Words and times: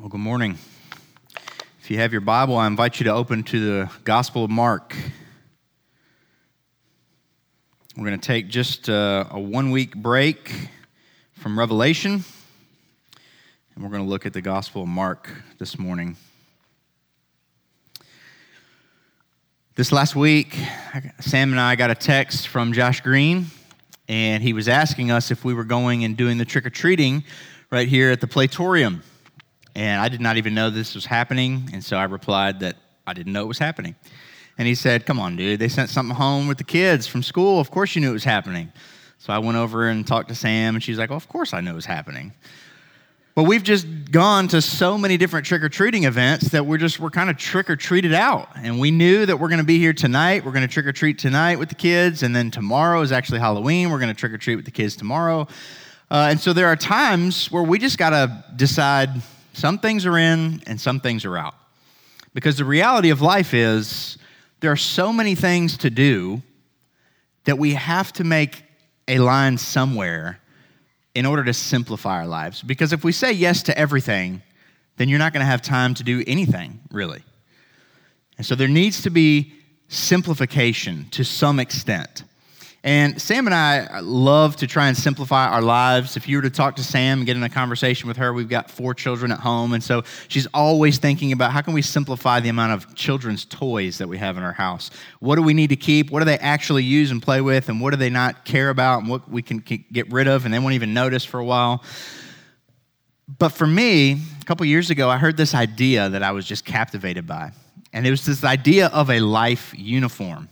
Well, 0.00 0.08
good 0.08 0.18
morning. 0.20 0.56
If 1.82 1.90
you 1.90 1.98
have 1.98 2.10
your 2.10 2.22
Bible, 2.22 2.56
I 2.56 2.66
invite 2.66 2.98
you 2.98 3.04
to 3.04 3.12
open 3.12 3.42
to 3.42 3.60
the 3.60 3.90
Gospel 4.04 4.44
of 4.44 4.50
Mark. 4.50 4.96
We're 7.94 8.06
going 8.06 8.18
to 8.18 8.26
take 8.26 8.48
just 8.48 8.88
uh, 8.88 9.26
a, 9.30 9.34
a 9.34 9.38
one 9.38 9.70
week 9.70 9.94
break 9.94 10.70
from 11.32 11.58
Revelation, 11.58 12.24
and 13.74 13.84
we're 13.84 13.90
going 13.90 14.02
to 14.02 14.08
look 14.08 14.24
at 14.24 14.32
the 14.32 14.40
Gospel 14.40 14.84
of 14.84 14.88
Mark 14.88 15.28
this 15.58 15.78
morning. 15.78 16.16
This 19.74 19.92
last 19.92 20.16
week, 20.16 20.56
Sam 21.20 21.50
and 21.50 21.60
I 21.60 21.76
got 21.76 21.90
a 21.90 21.94
text 21.94 22.48
from 22.48 22.72
Josh 22.72 23.02
Green, 23.02 23.48
and 24.08 24.42
he 24.42 24.54
was 24.54 24.66
asking 24.66 25.10
us 25.10 25.30
if 25.30 25.44
we 25.44 25.52
were 25.52 25.64
going 25.64 26.04
and 26.04 26.16
doing 26.16 26.38
the 26.38 26.46
trick 26.46 26.64
or 26.64 26.70
treating 26.70 27.22
right 27.70 27.86
here 27.86 28.10
at 28.10 28.22
the 28.22 28.26
Platorium. 28.26 29.02
And 29.74 30.00
I 30.00 30.08
did 30.08 30.20
not 30.20 30.36
even 30.36 30.54
know 30.54 30.70
this 30.70 30.94
was 30.94 31.06
happening. 31.06 31.70
And 31.72 31.84
so 31.84 31.96
I 31.96 32.04
replied 32.04 32.60
that 32.60 32.76
I 33.06 33.12
didn't 33.12 33.32
know 33.32 33.42
it 33.42 33.48
was 33.48 33.58
happening. 33.58 33.94
And 34.58 34.68
he 34.68 34.74
said, 34.74 35.06
Come 35.06 35.18
on, 35.18 35.36
dude. 35.36 35.58
They 35.58 35.68
sent 35.68 35.90
something 35.90 36.14
home 36.14 36.46
with 36.46 36.58
the 36.58 36.64
kids 36.64 37.06
from 37.06 37.22
school. 37.22 37.60
Of 37.60 37.70
course 37.70 37.94
you 37.94 38.00
knew 38.00 38.10
it 38.10 38.14
was 38.14 38.24
happening. 38.24 38.72
So 39.18 39.34
I 39.34 39.38
went 39.38 39.58
over 39.58 39.88
and 39.88 40.06
talked 40.06 40.28
to 40.30 40.34
Sam, 40.34 40.74
and 40.74 40.82
she's 40.82 40.98
like, 40.98 41.10
well, 41.10 41.18
Of 41.18 41.28
course 41.28 41.52
I 41.52 41.60
knew 41.60 41.72
it 41.72 41.74
was 41.74 41.86
happening. 41.86 42.32
But 43.34 43.44
we've 43.44 43.62
just 43.62 43.86
gone 44.10 44.48
to 44.48 44.60
so 44.60 44.98
many 44.98 45.16
different 45.16 45.46
trick 45.46 45.62
or 45.62 45.68
treating 45.68 46.04
events 46.04 46.48
that 46.48 46.66
we're 46.66 46.78
just, 46.78 46.98
we're 46.98 47.10
kind 47.10 47.30
of 47.30 47.36
trick 47.36 47.70
or 47.70 47.76
treated 47.76 48.12
out. 48.12 48.48
And 48.56 48.80
we 48.80 48.90
knew 48.90 49.24
that 49.24 49.38
we're 49.38 49.48
going 49.48 49.60
to 49.60 49.64
be 49.64 49.78
here 49.78 49.92
tonight. 49.92 50.44
We're 50.44 50.52
going 50.52 50.66
to 50.66 50.72
trick 50.72 50.86
or 50.86 50.92
treat 50.92 51.18
tonight 51.18 51.58
with 51.58 51.68
the 51.68 51.74
kids. 51.74 52.22
And 52.22 52.34
then 52.34 52.50
tomorrow 52.50 53.00
is 53.02 53.12
actually 53.12 53.38
Halloween. 53.38 53.90
We're 53.90 54.00
going 54.00 54.12
to 54.12 54.18
trick 54.18 54.32
or 54.32 54.38
treat 54.38 54.56
with 54.56 54.64
the 54.64 54.70
kids 54.70 54.96
tomorrow. 54.96 55.46
Uh, 56.10 56.28
and 56.30 56.40
so 56.40 56.52
there 56.52 56.66
are 56.66 56.76
times 56.76 57.50
where 57.52 57.62
we 57.62 57.78
just 57.78 57.98
got 57.98 58.10
to 58.10 58.44
decide 58.56 59.10
some 59.52 59.78
things 59.78 60.06
are 60.06 60.18
in 60.18 60.62
and 60.66 60.80
some 60.80 61.00
things 61.00 61.24
are 61.24 61.36
out. 61.36 61.54
Because 62.34 62.56
the 62.56 62.64
reality 62.64 63.10
of 63.10 63.20
life 63.20 63.54
is 63.54 64.18
there 64.60 64.70
are 64.70 64.76
so 64.76 65.12
many 65.12 65.34
things 65.34 65.78
to 65.78 65.90
do 65.90 66.42
that 67.44 67.58
we 67.58 67.74
have 67.74 68.12
to 68.14 68.24
make 68.24 68.62
a 69.08 69.18
line 69.18 69.58
somewhere 69.58 70.40
in 71.14 71.26
order 71.26 71.42
to 71.44 71.52
simplify 71.52 72.18
our 72.18 72.26
lives. 72.26 72.62
Because 72.62 72.92
if 72.92 73.02
we 73.02 73.12
say 73.12 73.32
yes 73.32 73.62
to 73.64 73.76
everything, 73.76 74.42
then 74.96 75.08
you're 75.08 75.18
not 75.18 75.32
going 75.32 75.40
to 75.40 75.50
have 75.50 75.62
time 75.62 75.94
to 75.94 76.04
do 76.04 76.22
anything, 76.26 76.78
really. 76.92 77.22
And 78.36 78.46
so 78.46 78.54
there 78.54 78.68
needs 78.68 79.02
to 79.02 79.10
be 79.10 79.52
simplification 79.88 81.06
to 81.10 81.24
some 81.24 81.58
extent. 81.58 82.22
And 82.82 83.20
Sam 83.20 83.46
and 83.46 83.54
I 83.54 84.00
love 84.00 84.56
to 84.56 84.66
try 84.66 84.88
and 84.88 84.96
simplify 84.96 85.48
our 85.48 85.60
lives. 85.60 86.16
If 86.16 86.26
you 86.26 86.38
were 86.38 86.42
to 86.42 86.50
talk 86.50 86.76
to 86.76 86.82
Sam 86.82 87.18
and 87.18 87.26
get 87.26 87.36
in 87.36 87.42
a 87.42 87.50
conversation 87.50 88.08
with 88.08 88.16
her, 88.16 88.32
we've 88.32 88.48
got 88.48 88.70
four 88.70 88.94
children 88.94 89.30
at 89.32 89.40
home. 89.40 89.74
And 89.74 89.84
so 89.84 90.02
she's 90.28 90.46
always 90.54 90.96
thinking 90.96 91.32
about 91.32 91.52
how 91.52 91.60
can 91.60 91.74
we 91.74 91.82
simplify 91.82 92.40
the 92.40 92.48
amount 92.48 92.72
of 92.72 92.94
children's 92.94 93.44
toys 93.44 93.98
that 93.98 94.08
we 94.08 94.16
have 94.16 94.38
in 94.38 94.42
our 94.42 94.54
house? 94.54 94.90
What 95.18 95.36
do 95.36 95.42
we 95.42 95.52
need 95.52 95.68
to 95.68 95.76
keep? 95.76 96.10
What 96.10 96.20
do 96.20 96.24
they 96.24 96.38
actually 96.38 96.84
use 96.84 97.10
and 97.10 97.22
play 97.22 97.42
with? 97.42 97.68
And 97.68 97.82
what 97.82 97.90
do 97.90 97.98
they 97.98 98.08
not 98.08 98.46
care 98.46 98.70
about? 98.70 99.00
And 99.00 99.10
what 99.10 99.28
we 99.30 99.42
can 99.42 99.58
get 99.58 100.10
rid 100.10 100.26
of 100.26 100.46
and 100.46 100.54
they 100.54 100.58
won't 100.58 100.74
even 100.74 100.94
notice 100.94 101.24
for 101.24 101.38
a 101.38 101.44
while? 101.44 101.84
But 103.38 103.50
for 103.50 103.66
me, 103.66 104.12
a 104.40 104.44
couple 104.46 104.64
years 104.64 104.88
ago, 104.88 105.10
I 105.10 105.18
heard 105.18 105.36
this 105.36 105.54
idea 105.54 106.08
that 106.08 106.22
I 106.22 106.32
was 106.32 106.46
just 106.46 106.64
captivated 106.64 107.26
by. 107.26 107.52
And 107.92 108.06
it 108.06 108.10
was 108.10 108.24
this 108.24 108.42
idea 108.42 108.86
of 108.86 109.10
a 109.10 109.20
life 109.20 109.74
uniform. 109.76 110.48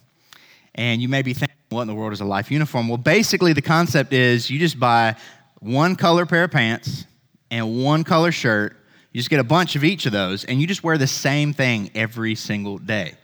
And 0.75 1.01
you 1.01 1.09
may 1.09 1.23
be 1.23 1.33
thinking, 1.33 1.58
what 1.71 1.83
in 1.83 1.89
the 1.89 1.95
world 1.95 2.13
is 2.13 2.21
a 2.21 2.25
life 2.25 2.51
uniform? 2.51 2.89
Well, 2.89 2.99
basically, 2.99 3.53
the 3.53 3.63
concept 3.63 4.13
is 4.13 4.51
you 4.51 4.59
just 4.59 4.79
buy 4.81 5.17
one 5.61 5.97
color 5.97 6.27
pair 6.27 6.45
of 6.45 6.51
pants 6.51 7.05
and 7.51 7.83
one 7.83 8.05
color 8.05 8.33
shirt. 8.33 8.77
You 9.13 9.19
just 9.19 9.31
get 9.31 9.41
a 9.41 9.45
bunch 9.45 9.77
of 9.77 9.85
each 9.85 10.07
of 10.07 10.13
those, 10.13 10.45
and 10.45 10.61
you 10.61 10.67
just 10.67 10.83
wear 10.83 10.99
the 10.99 11.07
same 11.07 11.53
thing 11.53 11.91
every 11.95 12.35
single 12.35 12.79
day. 12.79 13.15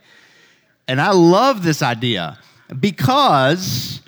And 0.87 1.01
I 1.01 1.11
love 1.11 1.63
this 1.63 1.81
idea 1.81 2.37
because 2.79 4.01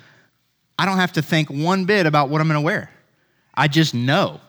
I 0.78 0.86
don't 0.86 0.98
have 0.98 1.12
to 1.14 1.22
think 1.22 1.50
one 1.50 1.84
bit 1.84 2.06
about 2.06 2.28
what 2.28 2.40
I'm 2.40 2.48
going 2.48 2.60
to 2.60 2.64
wear. 2.64 2.90
I 3.54 3.66
just 3.66 3.94
know. 3.94 4.40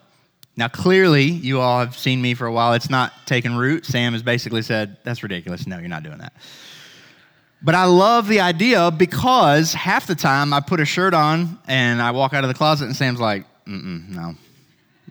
Now, 0.56 0.68
clearly, 0.68 1.24
you 1.24 1.60
all 1.60 1.80
have 1.80 1.96
seen 1.96 2.20
me 2.20 2.34
for 2.34 2.46
a 2.46 2.52
while. 2.52 2.74
It's 2.74 2.90
not 2.90 3.12
taken 3.26 3.56
root. 3.56 3.86
Sam 3.86 4.12
has 4.12 4.22
basically 4.22 4.62
said, 4.62 4.98
That's 5.04 5.22
ridiculous. 5.22 5.66
No, 5.66 5.78
you're 5.78 5.88
not 5.88 6.02
doing 6.02 6.18
that. 6.18 6.34
But 7.62 7.74
I 7.74 7.84
love 7.84 8.26
the 8.26 8.40
idea 8.40 8.90
because 8.90 9.74
half 9.74 10.06
the 10.06 10.14
time 10.14 10.52
I 10.52 10.60
put 10.60 10.80
a 10.80 10.86
shirt 10.86 11.12
on 11.12 11.58
and 11.68 12.00
I 12.00 12.10
walk 12.12 12.32
out 12.32 12.42
of 12.42 12.48
the 12.48 12.54
closet 12.54 12.86
and 12.86 12.96
Sam's 12.96 13.20
like, 13.20 13.44
mm 13.66 14.08
no, 14.08 14.34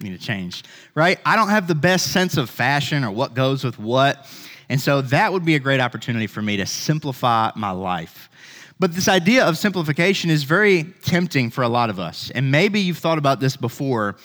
need 0.01 0.19
to 0.19 0.25
change, 0.25 0.63
right? 0.95 1.19
I 1.25 1.35
don't 1.35 1.49
have 1.49 1.67
the 1.67 1.75
best 1.75 2.11
sense 2.11 2.37
of 2.37 2.49
fashion 2.49 3.03
or 3.03 3.11
what 3.11 3.33
goes 3.33 3.63
with 3.63 3.77
what. 3.77 4.25
And 4.67 4.81
so 4.81 5.01
that 5.01 5.31
would 5.31 5.45
be 5.45 5.55
a 5.55 5.59
great 5.59 5.79
opportunity 5.79 6.27
for 6.27 6.41
me 6.41 6.57
to 6.57 6.65
simplify 6.65 7.51
my 7.55 7.71
life. 7.71 8.29
But 8.79 8.93
this 8.93 9.07
idea 9.07 9.45
of 9.45 9.57
simplification 9.57 10.29
is 10.29 10.43
very 10.43 10.83
tempting 11.03 11.49
for 11.49 11.63
a 11.63 11.69
lot 11.69 11.89
of 11.89 11.99
us. 11.99 12.31
And 12.33 12.49
maybe 12.49 12.79
you've 12.79 12.97
thought 12.97 13.17
about 13.17 13.39
this 13.39 13.57
before 13.57 14.15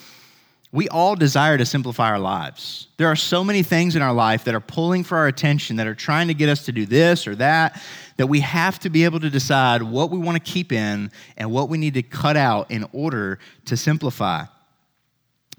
we 0.75 0.89
all 0.89 1.15
desire 1.15 1.57
to 1.57 1.65
simplify 1.65 2.09
our 2.09 2.19
lives. 2.19 2.87
There 2.97 3.07
are 3.07 3.15
so 3.15 3.45
many 3.45 3.63
things 3.63 3.95
in 3.95 4.01
our 4.01 4.13
life 4.13 4.43
that 4.43 4.53
are 4.53 4.59
pulling 4.59 5.05
for 5.05 5.17
our 5.17 5.27
attention, 5.27 5.77
that 5.77 5.87
are 5.87 5.95
trying 5.95 6.27
to 6.27 6.33
get 6.33 6.49
us 6.49 6.65
to 6.65 6.73
do 6.73 6.85
this 6.85 7.27
or 7.27 7.35
that, 7.35 7.81
that 8.17 8.27
we 8.27 8.41
have 8.41 8.77
to 8.79 8.89
be 8.89 9.05
able 9.05 9.21
to 9.21 9.29
decide 9.29 9.81
what 9.81 10.11
we 10.11 10.17
want 10.17 10.35
to 10.35 10.51
keep 10.51 10.73
in 10.73 11.11
and 11.37 11.49
what 11.49 11.69
we 11.69 11.77
need 11.77 11.93
to 11.93 12.03
cut 12.03 12.35
out 12.35 12.69
in 12.71 12.85
order 12.91 13.39
to 13.63 13.77
simplify. 13.77 14.43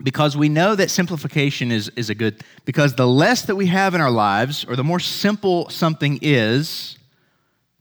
Because 0.02 0.36
we 0.36 0.50
know 0.50 0.74
that 0.74 0.90
simplification 0.90 1.72
is, 1.72 1.90
is 1.96 2.10
a 2.10 2.14
good, 2.14 2.42
because 2.66 2.94
the 2.94 3.08
less 3.08 3.46
that 3.46 3.56
we 3.56 3.68
have 3.68 3.94
in 3.94 4.02
our 4.02 4.10
lives, 4.10 4.66
or 4.68 4.76
the 4.76 4.84
more 4.84 5.00
simple 5.00 5.70
something 5.70 6.18
is, 6.20 6.98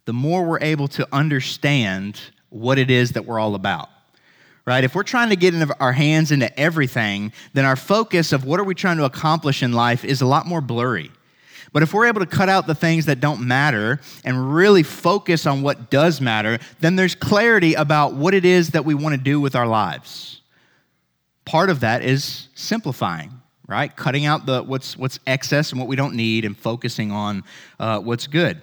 the 0.06 0.14
more 0.14 0.46
we're 0.46 0.62
able 0.62 0.88
to 0.88 1.06
understand 1.12 2.18
what 2.48 2.78
it 2.78 2.90
is 2.90 3.12
that 3.12 3.26
we're 3.26 3.40
all 3.40 3.56
about 3.56 3.90
right? 4.66 4.84
If 4.84 4.96
we're 4.96 5.04
trying 5.04 5.30
to 5.30 5.36
get 5.36 5.54
our 5.80 5.94
hands 5.94 6.32
into 6.32 6.58
everything, 6.60 7.32
then 7.54 7.66
our 7.66 7.76
focus 7.76 8.34
of 8.34 8.46
what 8.46 8.60
are 8.60 8.64
we 8.64 8.76
trying 8.76 8.98
to 8.98 9.06
accomplish 9.06 9.62
in 9.62 9.74
life 9.74 10.04
is 10.04 10.22
a 10.22 10.26
lot 10.26 10.48
more 10.48 10.62
blurry. 10.62 11.12
But 11.72 11.84
if 11.84 11.94
we're 11.94 12.08
able 12.08 12.22
to 12.22 12.26
cut 12.26 12.48
out 12.48 12.68
the 12.68 12.74
things 12.74 13.06
that 13.08 13.20
don't 13.20 13.42
matter 13.42 14.00
and 14.24 14.56
really 14.56 14.82
focus 14.82 15.46
on 15.46 15.62
what 15.62 15.92
does 15.92 16.22
matter, 16.22 16.58
then 16.80 16.96
there's 16.96 17.16
clarity 17.16 17.74
about 17.74 18.14
what 18.14 18.34
it 18.34 18.46
is 18.46 18.70
that 18.70 18.86
we 18.86 18.94
want 18.94 19.14
to 19.14 19.22
do 19.22 19.42
with 19.42 19.56
our 19.56 19.68
lives. 19.68 20.42
Part 21.44 21.70
of 21.70 21.82
that 21.82 22.02
is 22.02 22.48
simplifying, 22.56 23.42
right? 23.68 23.94
Cutting 23.94 24.26
out 24.26 24.46
the 24.46 24.64
what's 24.64 24.98
what's 24.98 25.20
excess 25.28 25.72
and 25.72 25.80
what 25.80 25.90
we 25.90 25.98
don't 25.98 26.16
need, 26.16 26.46
and 26.46 26.58
focusing 26.58 27.12
on 27.12 27.44
uh, 27.78 28.00
what's 28.00 28.26
good. 28.26 28.62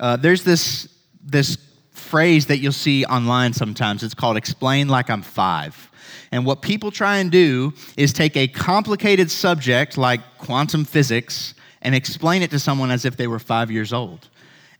Uh, 0.00 0.16
there's 0.16 0.42
this 0.42 0.88
this 1.22 1.58
phrase 2.08 2.46
that 2.46 2.58
you'll 2.58 2.72
see 2.72 3.04
online 3.04 3.52
sometimes. 3.52 4.02
It's 4.02 4.14
called 4.14 4.36
explain 4.36 4.88
like 4.88 5.10
I'm 5.10 5.22
five. 5.22 5.90
And 6.32 6.44
what 6.44 6.62
people 6.62 6.90
try 6.90 7.18
and 7.18 7.30
do 7.30 7.72
is 7.96 8.12
take 8.12 8.36
a 8.36 8.48
complicated 8.48 9.30
subject 9.30 9.96
like 9.96 10.20
quantum 10.38 10.84
physics 10.84 11.54
and 11.82 11.94
explain 11.94 12.42
it 12.42 12.50
to 12.50 12.58
someone 12.58 12.90
as 12.90 13.04
if 13.04 13.16
they 13.16 13.26
were 13.26 13.38
five 13.38 13.70
years 13.70 13.92
old. 13.92 14.28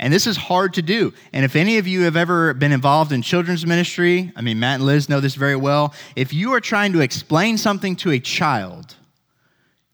And 0.01 0.13
this 0.13 0.27
is 0.27 0.37
hard 0.37 0.75
to 0.75 0.83
do. 0.83 1.13
And 1.33 1.45
if 1.45 1.57
any 1.57 1.79
of 1.79 1.87
you 1.87 2.03
have 2.03 2.17
ever 2.17 2.55
been 2.55 2.73
involved 2.73 3.13
in 3.13 3.21
children's 3.21 3.67
ministry, 3.67 4.33
I 4.37 4.43
mean, 4.43 4.61
Matt 4.61 4.77
and 4.77 4.87
Liz 4.87 5.09
know 5.09 5.21
this 5.21 5.35
very 5.35 5.57
well. 5.57 5.95
If 6.15 6.33
you 6.33 6.53
are 6.55 6.61
trying 6.61 6.93
to 6.93 7.01
explain 7.01 7.59
something 7.59 7.97
to 7.97 8.13
a 8.13 8.19
child 8.21 8.95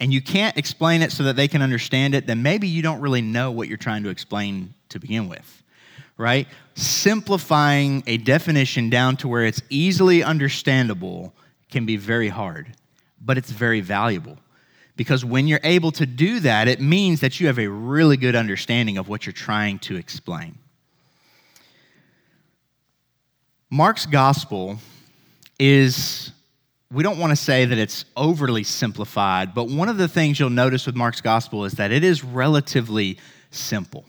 and 0.01 0.13
you 0.13 0.21
can't 0.21 0.57
explain 0.59 1.01
it 1.03 1.11
so 1.11 1.23
that 1.25 1.37
they 1.37 1.49
can 1.49 1.63
understand 1.63 2.15
it, 2.15 2.27
then 2.27 2.43
maybe 2.43 2.69
you 2.69 2.83
don't 2.83 3.01
really 3.01 3.23
know 3.23 3.51
what 3.51 3.69
you're 3.69 3.79
trying 3.79 4.03
to 4.03 4.11
explain 4.11 4.75
to 4.91 5.01
begin 5.01 5.29
with 5.29 5.64
right? 6.17 6.47
Simplifying 6.75 8.03
a 8.07 8.17
definition 8.19 8.91
down 8.91 9.17
to 9.19 9.29
where 9.29 9.45
it's 9.45 9.63
easily 9.69 10.23
understandable 10.23 11.35
can 11.71 11.87
be 11.87 11.97
very 11.97 12.29
hard, 12.29 12.75
but 13.21 13.37
it's 13.39 13.51
very 13.51 13.81
valuable. 13.81 14.39
Because 14.97 15.25
when 15.25 15.49
you're 15.49 15.61
able 15.65 15.91
to 15.93 16.07
do 16.07 16.39
that, 16.41 16.69
it 16.69 16.81
means 16.81 17.21
that 17.21 17.41
you 17.41 17.49
have 17.49 17.59
a 17.59 17.69
really 17.69 18.17
good 18.17 18.37
understanding 18.37 18.97
of 18.97 19.09
what 19.09 19.27
you're 19.27 19.33
trying 19.33 19.81
to 19.81 19.97
explain. 19.97 20.57
Mark's 23.71 24.07
gospel 24.07 24.79
is, 25.59 26.31
we 26.93 27.03
don't 27.03 27.19
want 27.19 27.33
to 27.33 27.37
say 27.37 27.65
that 27.65 27.77
it's 27.77 28.05
overly 28.17 28.63
simplified, 28.63 29.53
but 29.53 29.69
one 29.69 29.89
of 29.89 29.97
the 29.97 30.07
things 30.07 30.39
you'll 30.39 30.51
notice 30.51 30.87
with 30.87 30.95
Mark's 30.95 31.21
gospel 31.21 31.65
is 31.65 31.73
that 31.73 31.91
it 31.91 32.05
is 32.05 32.23
relatively 32.23 33.19
simple 33.51 34.05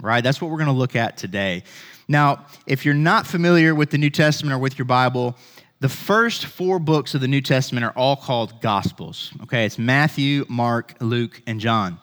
right? 0.00 0.22
That's 0.22 0.40
what 0.40 0.50
we're 0.50 0.58
going 0.58 0.66
to 0.68 0.72
look 0.72 0.96
at 0.96 1.16
today. 1.16 1.62
Now, 2.08 2.46
if 2.66 2.84
you're 2.84 2.94
not 2.94 3.26
familiar 3.26 3.74
with 3.74 3.90
the 3.90 3.98
New 3.98 4.10
Testament 4.10 4.54
or 4.54 4.58
with 4.58 4.78
your 4.78 4.86
Bible, 4.86 5.36
the 5.80 5.88
first 5.88 6.46
four 6.46 6.78
books 6.78 7.14
of 7.14 7.20
the 7.20 7.28
New 7.28 7.40
Testament 7.40 7.84
are 7.84 7.92
all 7.92 8.16
called 8.16 8.60
Gospels. 8.60 9.32
Okay, 9.44 9.64
it's 9.64 9.78
Matthew, 9.78 10.44
Mark, 10.48 10.94
Luke, 11.00 11.40
and 11.46 11.60
John. 11.60 11.98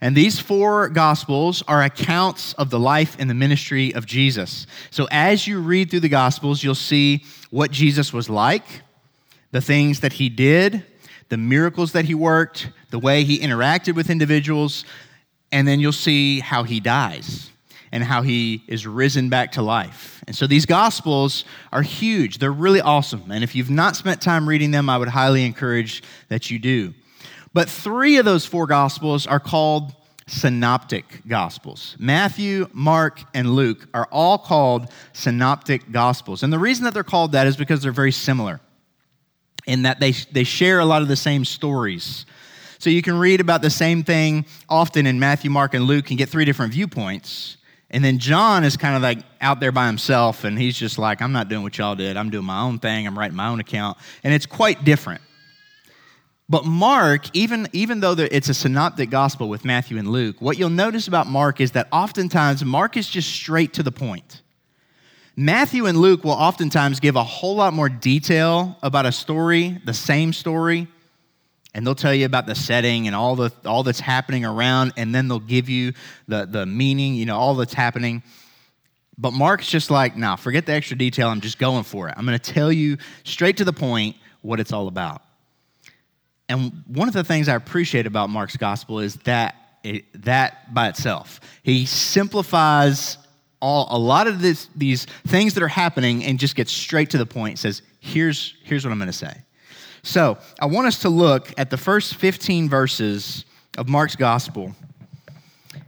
And 0.00 0.14
these 0.14 0.38
four 0.38 0.90
Gospels 0.90 1.62
are 1.66 1.82
accounts 1.82 2.52
of 2.54 2.68
the 2.68 2.78
life 2.78 3.16
and 3.18 3.30
the 3.30 3.34
ministry 3.34 3.94
of 3.94 4.04
Jesus. 4.04 4.66
So 4.90 5.08
as 5.10 5.46
you 5.46 5.60
read 5.60 5.88
through 5.88 6.00
the 6.00 6.10
Gospels, 6.10 6.62
you'll 6.62 6.74
see 6.74 7.24
what 7.50 7.70
Jesus 7.70 8.12
was 8.12 8.28
like, 8.28 8.82
the 9.52 9.62
things 9.62 10.00
that 10.00 10.12
he 10.14 10.28
did, 10.28 10.84
the 11.30 11.38
miracles 11.38 11.92
that 11.92 12.04
he 12.04 12.14
worked, 12.14 12.68
the 12.90 12.98
way 12.98 13.24
he 13.24 13.38
interacted 13.38 13.94
with 13.94 14.10
individuals, 14.10 14.84
and 15.54 15.68
then 15.68 15.78
you'll 15.78 15.92
see 15.92 16.40
how 16.40 16.64
he 16.64 16.80
dies 16.80 17.48
and 17.92 18.02
how 18.02 18.22
he 18.22 18.64
is 18.66 18.88
risen 18.88 19.28
back 19.28 19.52
to 19.52 19.62
life. 19.62 20.20
And 20.26 20.34
so 20.34 20.48
these 20.48 20.66
gospels 20.66 21.44
are 21.72 21.80
huge. 21.80 22.38
They're 22.38 22.50
really 22.50 22.80
awesome. 22.80 23.30
And 23.30 23.44
if 23.44 23.54
you've 23.54 23.70
not 23.70 23.94
spent 23.94 24.20
time 24.20 24.48
reading 24.48 24.72
them, 24.72 24.90
I 24.90 24.98
would 24.98 25.06
highly 25.06 25.44
encourage 25.44 26.02
that 26.28 26.50
you 26.50 26.58
do. 26.58 26.92
But 27.52 27.70
three 27.70 28.16
of 28.16 28.24
those 28.24 28.44
four 28.44 28.66
gospels 28.66 29.28
are 29.28 29.38
called 29.38 29.94
synoptic 30.26 31.22
gospels. 31.28 31.94
Matthew, 32.00 32.68
Mark, 32.72 33.20
and 33.32 33.54
Luke 33.54 33.86
are 33.94 34.08
all 34.10 34.38
called 34.38 34.90
synoptic 35.12 35.92
gospels. 35.92 36.42
And 36.42 36.52
the 36.52 36.58
reason 36.58 36.84
that 36.84 36.94
they're 36.94 37.04
called 37.04 37.30
that 37.30 37.46
is 37.46 37.56
because 37.56 37.80
they're 37.80 37.92
very 37.92 38.10
similar 38.10 38.58
in 39.66 39.82
that 39.82 40.00
they, 40.00 40.10
they 40.32 40.42
share 40.42 40.80
a 40.80 40.84
lot 40.84 41.02
of 41.02 41.06
the 41.06 41.16
same 41.16 41.44
stories. 41.44 42.26
So 42.84 42.90
you 42.90 43.00
can 43.00 43.18
read 43.18 43.40
about 43.40 43.62
the 43.62 43.70
same 43.70 44.04
thing 44.04 44.44
often 44.68 45.06
in 45.06 45.18
Matthew, 45.18 45.50
Mark, 45.50 45.72
and 45.72 45.84
Luke 45.84 46.10
and 46.10 46.18
get 46.18 46.28
three 46.28 46.44
different 46.44 46.74
viewpoints. 46.74 47.56
And 47.88 48.04
then 48.04 48.18
John 48.18 48.62
is 48.62 48.76
kind 48.76 48.94
of 48.94 49.00
like 49.00 49.20
out 49.40 49.58
there 49.58 49.72
by 49.72 49.86
himself, 49.86 50.44
and 50.44 50.58
he's 50.58 50.76
just 50.76 50.98
like, 50.98 51.22
I'm 51.22 51.32
not 51.32 51.48
doing 51.48 51.62
what 51.62 51.78
y'all 51.78 51.94
did. 51.94 52.18
I'm 52.18 52.28
doing 52.28 52.44
my 52.44 52.60
own 52.60 52.78
thing. 52.78 53.06
I'm 53.06 53.18
writing 53.18 53.38
my 53.38 53.48
own 53.48 53.58
account. 53.58 53.96
And 54.22 54.34
it's 54.34 54.44
quite 54.44 54.84
different. 54.84 55.22
But 56.46 56.66
Mark, 56.66 57.34
even, 57.34 57.68
even 57.72 58.00
though 58.00 58.16
it's 58.18 58.50
a 58.50 58.54
synoptic 58.54 59.08
gospel 59.08 59.48
with 59.48 59.64
Matthew 59.64 59.96
and 59.96 60.08
Luke, 60.08 60.42
what 60.42 60.58
you'll 60.58 60.68
notice 60.68 61.08
about 61.08 61.26
Mark 61.26 61.62
is 61.62 61.70
that 61.70 61.88
oftentimes 61.90 62.62
Mark 62.66 62.98
is 62.98 63.08
just 63.08 63.30
straight 63.30 63.72
to 63.72 63.82
the 63.82 63.92
point. 63.92 64.42
Matthew 65.36 65.86
and 65.86 65.96
Luke 65.96 66.22
will 66.22 66.32
oftentimes 66.32 67.00
give 67.00 67.16
a 67.16 67.24
whole 67.24 67.56
lot 67.56 67.72
more 67.72 67.88
detail 67.88 68.76
about 68.82 69.06
a 69.06 69.12
story, 69.12 69.80
the 69.86 69.94
same 69.94 70.34
story, 70.34 70.86
and 71.74 71.86
they'll 71.86 71.94
tell 71.94 72.14
you 72.14 72.24
about 72.24 72.46
the 72.46 72.54
setting 72.54 73.08
and 73.08 73.16
all, 73.16 73.34
the, 73.34 73.52
all 73.64 73.82
that's 73.82 74.00
happening 74.00 74.44
around, 74.44 74.92
and 74.96 75.14
then 75.14 75.26
they'll 75.26 75.40
give 75.40 75.68
you 75.68 75.92
the, 76.28 76.46
the 76.46 76.64
meaning, 76.64 77.14
you 77.14 77.26
know, 77.26 77.36
all 77.36 77.54
that's 77.56 77.74
happening. 77.74 78.22
But 79.18 79.32
Mark's 79.32 79.68
just 79.68 79.90
like, 79.90 80.16
nah, 80.16 80.36
forget 80.36 80.66
the 80.66 80.72
extra 80.72 80.96
detail. 80.96 81.28
I'm 81.28 81.40
just 81.40 81.58
going 81.58 81.84
for 81.84 82.08
it. 82.08 82.14
I'm 82.16 82.26
going 82.26 82.38
to 82.38 82.52
tell 82.52 82.72
you 82.72 82.98
straight 83.24 83.56
to 83.58 83.64
the 83.64 83.72
point 83.72 84.16
what 84.40 84.60
it's 84.60 84.72
all 84.72 84.88
about. 84.88 85.22
And 86.48 86.84
one 86.86 87.08
of 87.08 87.14
the 87.14 87.24
things 87.24 87.48
I 87.48 87.54
appreciate 87.54 88.06
about 88.06 88.30
Mark's 88.30 88.56
gospel 88.56 89.00
is 89.00 89.16
that 89.24 89.56
it, 89.82 90.04
that 90.24 90.72
by 90.72 90.88
itself. 90.88 91.40
He 91.62 91.86
simplifies 91.86 93.18
all, 93.60 93.86
a 93.90 93.98
lot 93.98 94.26
of 94.26 94.40
this, 94.42 94.68
these 94.76 95.06
things 95.26 95.54
that 95.54 95.62
are 95.62 95.68
happening 95.68 96.24
and 96.24 96.38
just 96.38 96.54
gets 96.54 96.72
straight 96.72 97.10
to 97.10 97.18
the 97.18 97.26
point. 97.26 97.58
Says, 97.58 97.82
here's, 98.00 98.54
here's 98.62 98.84
what 98.84 98.92
I'm 98.92 98.98
going 98.98 99.06
to 99.06 99.12
say. 99.12 99.34
So 100.04 100.38
I 100.60 100.66
want 100.66 100.86
us 100.86 101.00
to 101.00 101.08
look 101.08 101.52
at 101.58 101.70
the 101.70 101.76
first 101.76 102.14
15 102.14 102.68
verses 102.68 103.44
of 103.76 103.88
Mark's 103.88 104.14
gospel. 104.14 104.76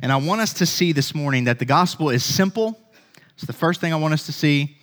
And 0.03 0.11
I 0.11 0.17
want 0.17 0.41
us 0.41 0.55
to 0.55 0.67
see 0.67 0.93
this 0.93 1.15
morning 1.15 1.45
that 1.45 1.59
the 1.59 1.65
gospel 1.65 2.11
is 2.11 2.25
simple. 2.25 2.77
It's 3.35 3.47
the 3.47 3.53
first 3.53 3.81
thing 3.81 3.93
I 3.93 3.97
want 3.97 4.15
us 4.15 4.27
to 4.27 4.33
see. 4.33 4.79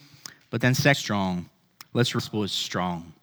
But 0.49 0.61
then, 0.61 0.75
sex 0.75 0.99
strong. 0.99 1.49
Let's 1.93 2.11
the 2.11 2.19
gospel 2.19 2.43
is 2.43 2.51
strong. 2.51 3.13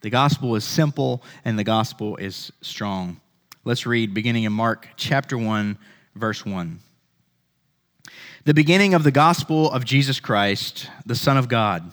The 0.00 0.10
gospel 0.10 0.54
is 0.54 0.64
simple 0.64 1.22
and 1.44 1.58
the 1.58 1.64
gospel 1.64 2.16
is 2.16 2.52
strong. 2.62 3.20
Let's 3.64 3.84
read 3.84 4.14
beginning 4.14 4.44
in 4.44 4.52
Mark 4.52 4.88
chapter 4.96 5.36
1, 5.36 5.76
verse 6.14 6.46
1 6.46 6.78
the 8.44 8.54
beginning 8.54 8.94
of 8.94 9.02
the 9.02 9.10
gospel 9.10 9.70
of 9.70 9.84
Jesus 9.84 10.20
Christ, 10.20 10.88
the 11.04 11.14
Son 11.14 11.36
of 11.36 11.50
God. 11.50 11.92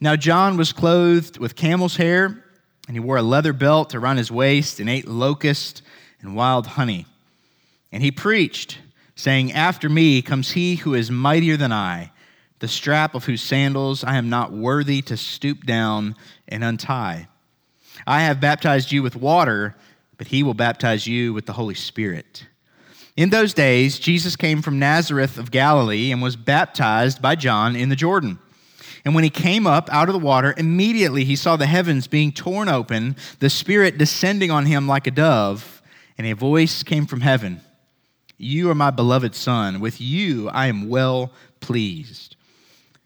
Now 0.00 0.16
John 0.16 0.56
was 0.56 0.72
clothed 0.72 1.38
with 1.38 1.56
camel's 1.56 1.96
hair, 1.96 2.44
and 2.86 2.96
he 2.96 3.00
wore 3.00 3.16
a 3.16 3.22
leather 3.22 3.52
belt 3.52 3.94
around 3.94 4.16
his 4.16 4.30
waist, 4.30 4.80
and 4.80 4.88
ate 4.88 5.08
locust 5.08 5.82
and 6.20 6.36
wild 6.36 6.66
honey. 6.66 7.06
And 7.90 8.02
he 8.02 8.10
preached, 8.10 8.78
saying, 9.14 9.52
After 9.52 9.88
me 9.88 10.22
comes 10.22 10.52
he 10.52 10.76
who 10.76 10.94
is 10.94 11.10
mightier 11.10 11.56
than 11.56 11.72
I, 11.72 12.12
the 12.60 12.68
strap 12.68 13.14
of 13.14 13.24
whose 13.24 13.42
sandals 13.42 14.04
I 14.04 14.16
am 14.16 14.28
not 14.28 14.52
worthy 14.52 15.02
to 15.02 15.16
stoop 15.16 15.64
down 15.64 16.16
and 16.48 16.64
untie. 16.64 17.28
I 18.06 18.22
have 18.22 18.40
baptized 18.40 18.92
you 18.92 19.02
with 19.02 19.16
water 19.16 19.74
but 20.18 20.26
he 20.26 20.42
will 20.42 20.54
baptize 20.54 21.06
you 21.06 21.32
with 21.32 21.46
the 21.46 21.54
Holy 21.54 21.76
Spirit. 21.76 22.46
In 23.16 23.30
those 23.30 23.54
days, 23.54 23.98
Jesus 23.98 24.36
came 24.36 24.60
from 24.60 24.78
Nazareth 24.78 25.38
of 25.38 25.50
Galilee 25.50 26.12
and 26.12 26.20
was 26.20 26.36
baptized 26.36 27.22
by 27.22 27.36
John 27.36 27.74
in 27.74 27.88
the 27.88 27.96
Jordan. 27.96 28.38
And 29.08 29.14
when 29.14 29.24
he 29.24 29.30
came 29.30 29.66
up 29.66 29.88
out 29.90 30.10
of 30.10 30.12
the 30.12 30.18
water, 30.18 30.52
immediately 30.58 31.24
he 31.24 31.34
saw 31.34 31.56
the 31.56 31.64
heavens 31.64 32.06
being 32.06 32.30
torn 32.30 32.68
open, 32.68 33.16
the 33.38 33.48
Spirit 33.48 33.96
descending 33.96 34.50
on 34.50 34.66
him 34.66 34.86
like 34.86 35.06
a 35.06 35.10
dove, 35.10 35.80
and 36.18 36.26
a 36.26 36.34
voice 36.34 36.82
came 36.82 37.06
from 37.06 37.22
heaven 37.22 37.62
You 38.36 38.68
are 38.68 38.74
my 38.74 38.90
beloved 38.90 39.34
Son. 39.34 39.80
With 39.80 39.98
you 39.98 40.50
I 40.50 40.66
am 40.66 40.90
well 40.90 41.32
pleased. 41.60 42.36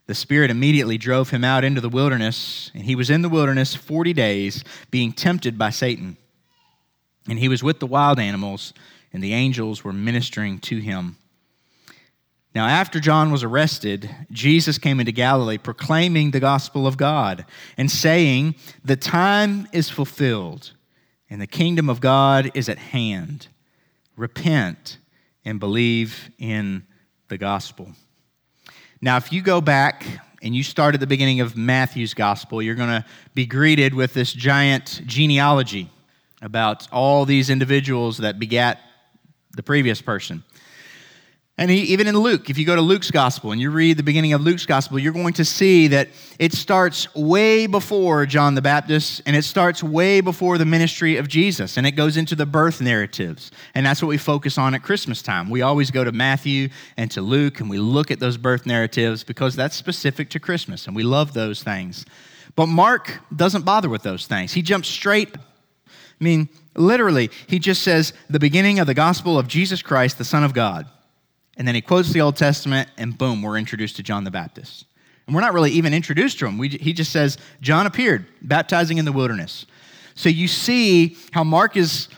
The 0.08 0.16
Spirit 0.16 0.50
immediately 0.50 0.98
drove 0.98 1.30
him 1.30 1.44
out 1.44 1.62
into 1.62 1.80
the 1.80 1.88
wilderness, 1.88 2.72
and 2.74 2.82
he 2.82 2.96
was 2.96 3.08
in 3.08 3.22
the 3.22 3.28
wilderness 3.28 3.76
40 3.76 4.12
days, 4.12 4.64
being 4.90 5.12
tempted 5.12 5.56
by 5.56 5.70
Satan. 5.70 6.16
And 7.28 7.38
he 7.38 7.48
was 7.48 7.62
with 7.62 7.78
the 7.78 7.86
wild 7.86 8.18
animals, 8.18 8.74
and 9.12 9.22
the 9.22 9.34
angels 9.34 9.84
were 9.84 9.92
ministering 9.92 10.58
to 10.62 10.80
him. 10.80 11.16
Now, 12.54 12.66
after 12.66 13.00
John 13.00 13.32
was 13.32 13.42
arrested, 13.42 14.10
Jesus 14.30 14.76
came 14.76 15.00
into 15.00 15.12
Galilee 15.12 15.56
proclaiming 15.56 16.30
the 16.30 16.40
gospel 16.40 16.86
of 16.86 16.98
God 16.98 17.46
and 17.78 17.90
saying, 17.90 18.56
The 18.84 18.96
time 18.96 19.66
is 19.72 19.88
fulfilled, 19.88 20.72
and 21.30 21.40
the 21.40 21.46
kingdom 21.46 21.88
of 21.88 22.00
God 22.00 22.50
is 22.54 22.68
at 22.68 22.78
hand. 22.78 23.48
Repent 24.16 24.98
and 25.46 25.58
believe 25.58 26.30
in 26.38 26.86
the 27.28 27.38
gospel. 27.38 27.92
Now, 29.00 29.16
if 29.16 29.32
you 29.32 29.40
go 29.40 29.62
back 29.62 30.04
and 30.42 30.54
you 30.54 30.62
start 30.62 30.92
at 30.92 31.00
the 31.00 31.06
beginning 31.06 31.40
of 31.40 31.56
Matthew's 31.56 32.12
gospel, 32.12 32.60
you're 32.60 32.74
going 32.74 32.88
to 32.90 33.04
be 33.34 33.46
greeted 33.46 33.94
with 33.94 34.12
this 34.12 34.32
giant 34.32 35.00
genealogy 35.06 35.90
about 36.42 36.86
all 36.92 37.24
these 37.24 37.48
individuals 37.48 38.18
that 38.18 38.38
begat 38.38 38.78
the 39.52 39.62
previous 39.62 40.02
person. 40.02 40.44
And 41.58 41.70
he, 41.70 41.82
even 41.82 42.06
in 42.06 42.16
Luke, 42.16 42.48
if 42.48 42.56
you 42.56 42.64
go 42.64 42.74
to 42.74 42.80
Luke's 42.80 43.10
gospel 43.10 43.52
and 43.52 43.60
you 43.60 43.70
read 43.70 43.98
the 43.98 44.02
beginning 44.02 44.32
of 44.32 44.40
Luke's 44.40 44.64
gospel, 44.64 44.98
you're 44.98 45.12
going 45.12 45.34
to 45.34 45.44
see 45.44 45.88
that 45.88 46.08
it 46.38 46.54
starts 46.54 47.14
way 47.14 47.66
before 47.66 48.24
John 48.24 48.54
the 48.54 48.62
Baptist 48.62 49.20
and 49.26 49.36
it 49.36 49.44
starts 49.44 49.82
way 49.82 50.22
before 50.22 50.56
the 50.56 50.64
ministry 50.64 51.18
of 51.18 51.28
Jesus. 51.28 51.76
And 51.76 51.86
it 51.86 51.92
goes 51.92 52.16
into 52.16 52.34
the 52.34 52.46
birth 52.46 52.80
narratives. 52.80 53.50
And 53.74 53.84
that's 53.84 54.00
what 54.00 54.08
we 54.08 54.16
focus 54.16 54.56
on 54.56 54.74
at 54.74 54.82
Christmas 54.82 55.20
time. 55.20 55.50
We 55.50 55.60
always 55.60 55.90
go 55.90 56.04
to 56.04 56.12
Matthew 56.12 56.70
and 56.96 57.10
to 57.10 57.20
Luke 57.20 57.60
and 57.60 57.68
we 57.68 57.78
look 57.78 58.10
at 58.10 58.18
those 58.18 58.38
birth 58.38 58.64
narratives 58.64 59.22
because 59.22 59.54
that's 59.54 59.76
specific 59.76 60.30
to 60.30 60.40
Christmas 60.40 60.86
and 60.86 60.96
we 60.96 61.02
love 61.02 61.34
those 61.34 61.62
things. 61.62 62.06
But 62.56 62.66
Mark 62.66 63.20
doesn't 63.34 63.66
bother 63.66 63.90
with 63.90 64.02
those 64.02 64.26
things, 64.26 64.54
he 64.54 64.62
jumps 64.62 64.88
straight 64.88 65.36
I 66.22 66.24
mean, 66.24 66.48
literally, 66.76 67.30
he 67.48 67.58
just 67.58 67.82
says 67.82 68.12
the 68.30 68.38
beginning 68.38 68.78
of 68.78 68.86
the 68.86 68.94
gospel 68.94 69.40
of 69.40 69.48
Jesus 69.48 69.82
Christ, 69.82 70.18
the 70.18 70.24
Son 70.24 70.44
of 70.44 70.54
God. 70.54 70.86
And 71.62 71.68
then 71.68 71.76
he 71.76 71.80
quotes 71.80 72.12
the 72.12 72.20
Old 72.20 72.34
Testament, 72.34 72.88
and 72.98 73.16
boom, 73.16 73.40
we're 73.40 73.56
introduced 73.56 73.94
to 73.94 74.02
John 74.02 74.24
the 74.24 74.32
Baptist. 74.32 74.84
And 75.28 75.34
we're 75.36 75.42
not 75.42 75.54
really 75.54 75.70
even 75.70 75.94
introduced 75.94 76.40
to 76.40 76.46
him. 76.46 76.58
We, 76.58 76.70
he 76.70 76.92
just 76.92 77.12
says, 77.12 77.38
John 77.60 77.86
appeared, 77.86 78.26
baptizing 78.42 78.98
in 78.98 79.04
the 79.04 79.12
wilderness. 79.12 79.66
So 80.16 80.28
you 80.28 80.48
see 80.48 81.16
how 81.30 81.44
Mark 81.44 81.76
is 81.76 82.08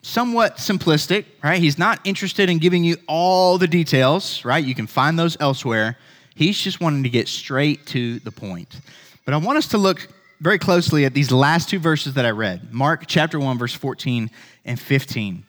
somewhat 0.00 0.56
simplistic, 0.56 1.26
right? 1.42 1.60
He's 1.60 1.76
not 1.76 2.00
interested 2.04 2.48
in 2.48 2.56
giving 2.60 2.82
you 2.82 2.96
all 3.06 3.58
the 3.58 3.68
details, 3.68 4.42
right? 4.42 4.64
You 4.64 4.74
can 4.74 4.86
find 4.86 5.18
those 5.18 5.36
elsewhere. 5.38 5.98
He's 6.34 6.58
just 6.58 6.80
wanting 6.80 7.02
to 7.02 7.10
get 7.10 7.28
straight 7.28 7.84
to 7.88 8.20
the 8.20 8.32
point. 8.32 8.80
But 9.26 9.34
I 9.34 9.36
want 9.36 9.58
us 9.58 9.68
to 9.68 9.76
look 9.76 10.08
very 10.40 10.58
closely 10.58 11.04
at 11.04 11.12
these 11.12 11.30
last 11.30 11.68
two 11.68 11.78
verses 11.78 12.14
that 12.14 12.24
I 12.24 12.30
read 12.30 12.72
Mark 12.72 13.04
chapter 13.06 13.38
1, 13.38 13.58
verse 13.58 13.74
14 13.74 14.30
and 14.64 14.80
15, 14.80 15.44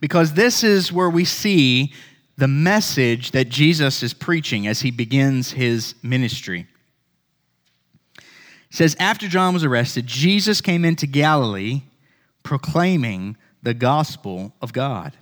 because 0.00 0.32
this 0.32 0.64
is 0.64 0.92
where 0.92 1.08
we 1.08 1.24
see 1.24 1.92
the 2.36 2.48
message 2.48 3.30
that 3.30 3.48
Jesus 3.48 4.02
is 4.02 4.12
preaching 4.12 4.66
as 4.66 4.80
he 4.80 4.90
begins 4.90 5.52
his 5.52 5.94
ministry. 6.02 6.66
It 8.18 8.24
says, 8.70 8.96
After 8.98 9.26
John 9.26 9.54
was 9.54 9.64
arrested, 9.64 10.06
Jesus 10.06 10.60
came 10.60 10.84
into 10.84 11.06
Galilee 11.06 11.82
proclaiming 12.42 13.36
the 13.62 13.74
gospel 13.74 14.54
of 14.60 14.72
God. 14.72 15.16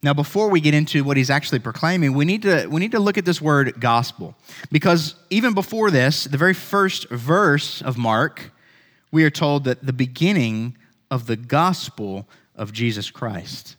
Now, 0.00 0.14
before 0.14 0.48
we 0.48 0.60
get 0.60 0.74
into 0.74 1.02
what 1.02 1.16
he's 1.16 1.28
actually 1.28 1.58
proclaiming, 1.58 2.12
we 2.12 2.24
need 2.24 2.42
to, 2.42 2.68
we 2.68 2.80
need 2.80 2.92
to 2.92 3.00
look 3.00 3.18
at 3.18 3.24
this 3.24 3.42
word 3.42 3.80
gospel. 3.80 4.36
Because 4.70 5.16
even 5.28 5.54
before 5.54 5.90
this, 5.90 6.24
the 6.24 6.38
very 6.38 6.54
first 6.54 7.08
verse 7.10 7.82
of 7.82 7.98
Mark, 7.98 8.52
we 9.10 9.24
are 9.24 9.30
told 9.30 9.64
that 9.64 9.84
the 9.84 9.92
beginning 9.92 10.76
of 11.10 11.26
the 11.26 11.36
gospel 11.36 12.28
of 12.54 12.72
Jesus 12.72 13.10
Christ. 13.10 13.76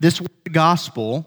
This 0.00 0.20
word 0.20 0.52
gospel 0.52 1.26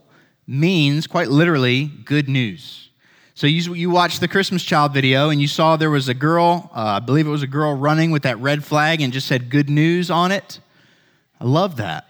means 0.51 1.07
quite 1.07 1.29
literally 1.29 1.85
good 1.85 2.27
news. 2.27 2.89
So 3.35 3.47
you, 3.47 3.73
you 3.73 3.89
watched 3.89 4.19
the 4.19 4.27
Christmas 4.27 4.63
child 4.63 4.93
video 4.93 5.29
and 5.29 5.41
you 5.41 5.47
saw 5.47 5.77
there 5.77 5.89
was 5.89 6.09
a 6.09 6.13
girl, 6.13 6.69
uh, 6.75 6.79
I 6.79 6.99
believe 6.99 7.25
it 7.25 7.31
was 7.31 7.41
a 7.41 7.47
girl 7.47 7.73
running 7.73 8.11
with 8.11 8.23
that 8.23 8.37
red 8.39 8.63
flag 8.63 9.01
and 9.01 9.13
just 9.13 9.27
said 9.27 9.49
good 9.49 9.69
news 9.69 10.11
on 10.11 10.31
it. 10.31 10.59
I 11.39 11.45
love 11.45 11.77
that. 11.77 12.05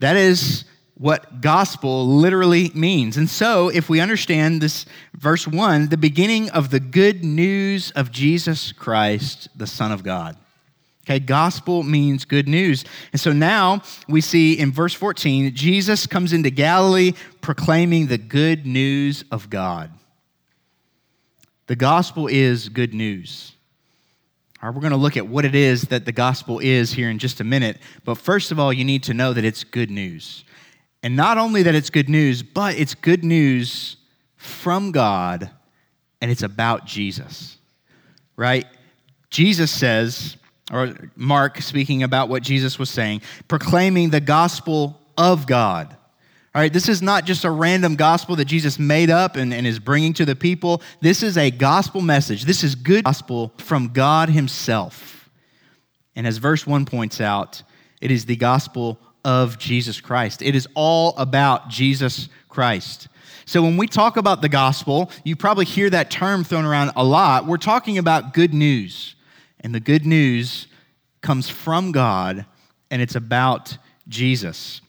That 0.00 0.16
is 0.16 0.64
what 0.98 1.40
gospel 1.40 2.06
literally 2.06 2.72
means. 2.74 3.16
And 3.16 3.30
so, 3.30 3.68
if 3.68 3.88
we 3.88 4.00
understand 4.00 4.60
this 4.60 4.84
verse 5.14 5.46
1, 5.46 5.88
the 5.88 5.96
beginning 5.96 6.50
of 6.50 6.70
the 6.70 6.80
good 6.80 7.24
news 7.24 7.92
of 7.92 8.10
Jesus 8.10 8.72
Christ, 8.72 9.48
the 9.56 9.66
Son 9.66 9.92
of 9.92 10.02
God. 10.02 10.36
Okay, 11.06 11.20
gospel 11.20 11.84
means 11.84 12.24
good 12.24 12.48
news. 12.48 12.84
And 13.12 13.20
so 13.20 13.32
now 13.32 13.82
we 14.08 14.20
see 14.20 14.58
in 14.58 14.72
verse 14.72 14.92
14, 14.92 15.54
Jesus 15.54 16.04
comes 16.04 16.32
into 16.32 16.50
Galilee 16.50 17.12
proclaiming 17.40 18.08
the 18.08 18.18
good 18.18 18.66
news 18.66 19.24
of 19.30 19.48
God. 19.48 19.92
The 21.68 21.76
gospel 21.76 22.26
is 22.26 22.68
good 22.68 22.92
news. 22.92 23.52
All 24.60 24.68
right, 24.68 24.74
we're 24.74 24.80
going 24.80 24.90
to 24.90 24.96
look 24.96 25.16
at 25.16 25.28
what 25.28 25.44
it 25.44 25.54
is 25.54 25.82
that 25.82 26.06
the 26.06 26.12
gospel 26.12 26.58
is 26.58 26.92
here 26.92 27.08
in 27.08 27.20
just 27.20 27.40
a 27.40 27.44
minute. 27.44 27.78
But 28.04 28.16
first 28.16 28.50
of 28.50 28.58
all, 28.58 28.72
you 28.72 28.84
need 28.84 29.04
to 29.04 29.14
know 29.14 29.32
that 29.32 29.44
it's 29.44 29.62
good 29.62 29.92
news. 29.92 30.44
And 31.04 31.14
not 31.14 31.38
only 31.38 31.62
that 31.62 31.76
it's 31.76 31.90
good 31.90 32.08
news, 32.08 32.42
but 32.42 32.76
it's 32.76 32.96
good 32.96 33.22
news 33.22 33.96
from 34.34 34.90
God 34.90 35.50
and 36.20 36.32
it's 36.32 36.42
about 36.42 36.84
Jesus, 36.84 37.58
right? 38.36 38.66
Jesus 39.30 39.70
says, 39.70 40.36
or 40.72 40.94
Mark 41.14 41.60
speaking 41.60 42.02
about 42.02 42.28
what 42.28 42.42
Jesus 42.42 42.78
was 42.78 42.90
saying, 42.90 43.22
proclaiming 43.48 44.10
the 44.10 44.20
gospel 44.20 45.00
of 45.16 45.46
God. 45.46 45.96
All 46.54 46.62
right, 46.62 46.72
this 46.72 46.88
is 46.88 47.02
not 47.02 47.26
just 47.26 47.44
a 47.44 47.50
random 47.50 47.96
gospel 47.96 48.36
that 48.36 48.46
Jesus 48.46 48.78
made 48.78 49.10
up 49.10 49.36
and, 49.36 49.52
and 49.52 49.66
is 49.66 49.78
bringing 49.78 50.14
to 50.14 50.24
the 50.24 50.34
people. 50.34 50.80
This 51.02 51.22
is 51.22 51.36
a 51.36 51.50
gospel 51.50 52.00
message. 52.00 52.44
This 52.44 52.64
is 52.64 52.74
good 52.74 53.04
gospel 53.04 53.52
from 53.58 53.88
God 53.88 54.30
Himself. 54.30 55.28
And 56.16 56.26
as 56.26 56.38
verse 56.38 56.66
1 56.66 56.86
points 56.86 57.20
out, 57.20 57.62
it 58.00 58.10
is 58.10 58.24
the 58.24 58.36
gospel 58.36 58.98
of 59.22 59.58
Jesus 59.58 60.00
Christ. 60.00 60.40
It 60.40 60.54
is 60.54 60.66
all 60.74 61.14
about 61.18 61.68
Jesus 61.68 62.28
Christ. 62.48 63.08
So 63.44 63.62
when 63.62 63.76
we 63.76 63.86
talk 63.86 64.16
about 64.16 64.40
the 64.40 64.48
gospel, 64.48 65.10
you 65.24 65.36
probably 65.36 65.66
hear 65.66 65.90
that 65.90 66.10
term 66.10 66.42
thrown 66.42 66.64
around 66.64 66.92
a 66.96 67.04
lot. 67.04 67.46
We're 67.46 67.58
talking 67.58 67.98
about 67.98 68.32
good 68.32 68.54
news. 68.54 69.15
And 69.66 69.74
the 69.74 69.80
good 69.80 70.06
news 70.06 70.68
comes 71.22 71.48
from 71.48 71.90
God, 71.90 72.46
and 72.88 73.02
it's 73.02 73.16
about 73.16 73.76
Jesus. 74.06 74.80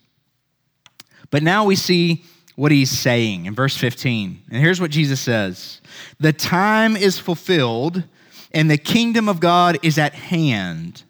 But 1.32 1.42
now 1.42 1.66
we 1.66 1.76
see 1.76 2.24
what 2.56 2.72
he's 2.72 2.92
saying 2.92 3.48
in 3.48 3.56
verse 3.56 3.76
15. 3.76 4.44
And 4.52 4.62
here's 4.62 4.80
what 4.80 4.92
Jesus 4.92 5.20
says 5.20 5.82
The 6.20 6.32
time 6.32 6.96
is 6.96 7.18
fulfilled, 7.18 8.04
and 8.52 8.70
the 8.70 8.78
kingdom 8.78 9.28
of 9.28 9.40
God 9.40 9.80
is 9.82 9.98
at 9.98 10.14
hand. 10.14 11.02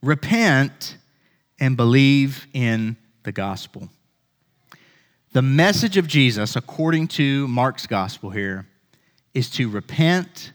Repent 0.00 0.96
and 1.58 1.76
believe 1.76 2.46
in 2.52 2.96
the 3.24 3.32
gospel. 3.32 3.88
The 5.32 5.42
message 5.42 5.96
of 5.96 6.06
Jesus, 6.06 6.54
according 6.54 7.08
to 7.08 7.48
Mark's 7.48 7.88
gospel 7.88 8.30
here, 8.30 8.68
is 9.34 9.50
to 9.50 9.68
repent 9.68 10.52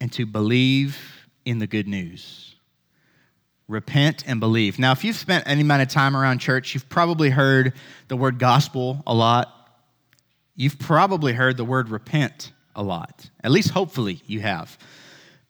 and 0.00 0.12
to 0.12 0.24
believe 0.24 1.17
in 1.44 1.58
the 1.58 1.66
good 1.66 1.88
news. 1.88 2.54
Repent 3.68 4.24
and 4.26 4.40
believe. 4.40 4.78
Now, 4.78 4.92
if 4.92 5.04
you've 5.04 5.16
spent 5.16 5.44
any 5.46 5.60
amount 5.60 5.82
of 5.82 5.88
time 5.88 6.16
around 6.16 6.38
church, 6.38 6.74
you've 6.74 6.88
probably 6.88 7.30
heard 7.30 7.74
the 8.08 8.16
word 8.16 8.38
gospel 8.38 9.02
a 9.06 9.14
lot. 9.14 9.54
You've 10.56 10.78
probably 10.78 11.34
heard 11.34 11.56
the 11.56 11.64
word 11.64 11.90
repent 11.90 12.52
a 12.74 12.82
lot. 12.82 13.28
At 13.44 13.50
least, 13.50 13.70
hopefully, 13.70 14.22
you 14.26 14.40
have. 14.40 14.78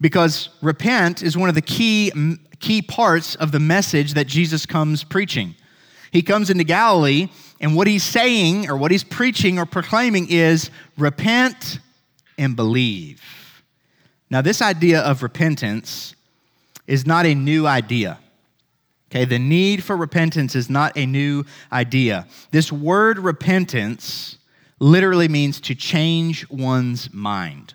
Because 0.00 0.49
repent 0.62 1.23
is 1.23 1.37
one 1.37 1.49
of 1.49 1.54
the 1.54 1.62
key 1.62 2.12
key 2.61 2.83
parts 2.83 3.37
of 3.37 3.52
the 3.52 3.61
message 3.61 4.14
that 4.14 4.26
Jesus 4.26 4.66
comes 4.66 5.04
preaching. 5.04 5.54
He 6.11 6.23
comes 6.23 6.50
into 6.50 6.64
Galilee, 6.64 7.28
and 7.61 7.76
what 7.76 7.87
he's 7.87 8.04
saying 8.04 8.68
or 8.68 8.76
what 8.76 8.90
he's 8.90 9.04
preaching 9.04 9.59
or 9.59 9.66
proclaiming 9.66 10.26
is 10.28 10.71
repent 10.97 11.78
and 12.37 12.57
believe. 12.57 13.23
Now, 14.30 14.42
this 14.42 14.61
idea 14.61 15.00
of 15.00 15.23
repentance 15.23 16.14
is 16.87 17.06
not 17.06 17.26
a 17.26 17.35
new 17.35 17.66
idea. 17.66 18.18
Okay, 19.11 19.25
the 19.25 19.38
need 19.38 19.82
for 19.82 19.97
repentance 19.97 20.54
is 20.54 20.68
not 20.68 20.97
a 20.97 21.06
new 21.06 21.44
idea. 21.73 22.26
This 22.50 22.70
word 22.70 23.18
repentance 23.18 24.37
literally 24.80 25.28
means 25.28 25.61
to 25.61 25.75
change 25.75 26.49
one's 26.50 27.12
mind. 27.12 27.73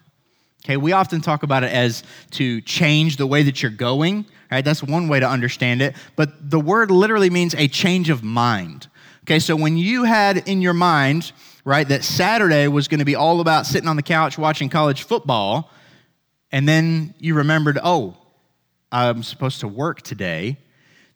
Okay, 0.64 0.78
we 0.78 0.92
often 0.92 1.22
talk 1.22 1.44
about 1.44 1.64
it 1.64 1.72
as 1.72 2.04
to 2.32 2.62
change 2.62 3.18
the 3.18 3.28
way 3.28 3.44
that 3.44 3.62
you're 3.62 3.72
going, 3.72 4.26
right? 4.52 4.64
That's 4.64 4.84
one 4.84 5.08
way 5.08 5.20
to 5.20 5.28
understand 5.28 5.82
it. 5.82 5.96
But 6.16 6.50
the 6.50 6.60
word 6.60 6.92
literally 6.92 7.30
means 7.30 7.56
a 7.56 7.68
change 7.68 8.10
of 8.10 8.24
mind. 8.24 8.88
Okay, 9.24 9.40
so 9.40 9.56
when 9.56 9.76
you 9.76 10.04
had 10.04 10.48
in 10.48 10.62
your 10.62 10.74
mind, 10.74 11.32
right, 11.66 11.88
that 11.88 12.04
Saturday 12.04 12.68
was 12.68 12.88
going 12.88 13.00
to 13.00 13.06
be 13.06 13.16
all 13.16 13.42
about 13.42 13.66
sitting 13.66 13.90
on 13.90 13.96
the 13.96 14.04
couch 14.04 14.38
watching 14.38 14.70
college 14.70 15.04
football, 15.04 15.72
and 16.54 16.70
then 16.70 17.16
you 17.20 17.34
remembered, 17.34 17.80
oh, 17.84 18.16
I'm 18.92 19.24
supposed 19.24 19.60
to 19.62 19.68
work 19.68 20.04
today, 20.04 20.60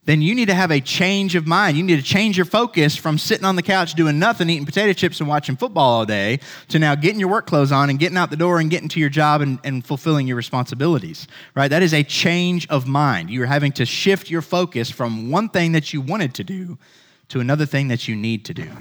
then 0.04 0.22
you 0.22 0.34
need 0.34 0.48
to 0.48 0.56
have 0.56 0.72
a 0.72 0.80
change 0.82 1.36
of 1.36 1.46
mind. 1.46 1.78
You 1.78 1.84
need 1.84 1.98
to 1.98 2.02
change 2.02 2.38
your 2.38 2.46
focus 2.46 2.96
from 2.96 3.20
sitting 3.20 3.46
on 3.46 3.56
the 3.56 3.62
couch 3.62 3.94
doing 3.94 4.18
nothing, 4.18 4.50
eating 4.50 4.66
potato 4.66 4.94
chips 4.94 5.20
and 5.20 5.30
watching 5.30 5.56
football 5.56 6.00
all 6.00 6.06
day, 6.06 6.40
to 6.70 6.80
now 6.80 6.96
getting 6.96 7.20
your 7.20 7.30
work 7.30 7.46
clothes 7.46 7.72
on 7.72 7.92
and 7.92 8.00
getting 8.00 8.18
out 8.18 8.32
the 8.32 8.36
door 8.36 8.60
and 8.60 8.72
getting 8.72 8.90
to 8.90 9.00
your 9.00 9.10
job 9.10 9.42
and, 9.42 9.60
and 9.64 9.86
fulfilling 9.86 10.26
your 10.26 10.38
responsibilities, 10.38 11.28
right? 11.54 11.68
That 11.68 11.84
is 11.84 11.94
a 11.94 12.04
change 12.04 12.68
of 12.70 12.88
mind. 12.88 13.30
You're 13.30 13.46
having 13.46 13.74
to 13.74 13.86
shift 13.86 14.32
your 14.32 14.42
focus 14.42 14.90
from 14.90 15.30
one 15.30 15.50
thing 15.50 15.74
that 15.74 15.94
you 15.94 16.02
wanted 16.02 16.34
to 16.36 16.44
do 16.44 16.80
to 17.28 17.42
another 17.42 17.68
thing 17.68 17.90
that 17.90 18.08
you 18.08 18.16
need 18.16 18.44
to 18.46 18.56
do. 18.56 18.72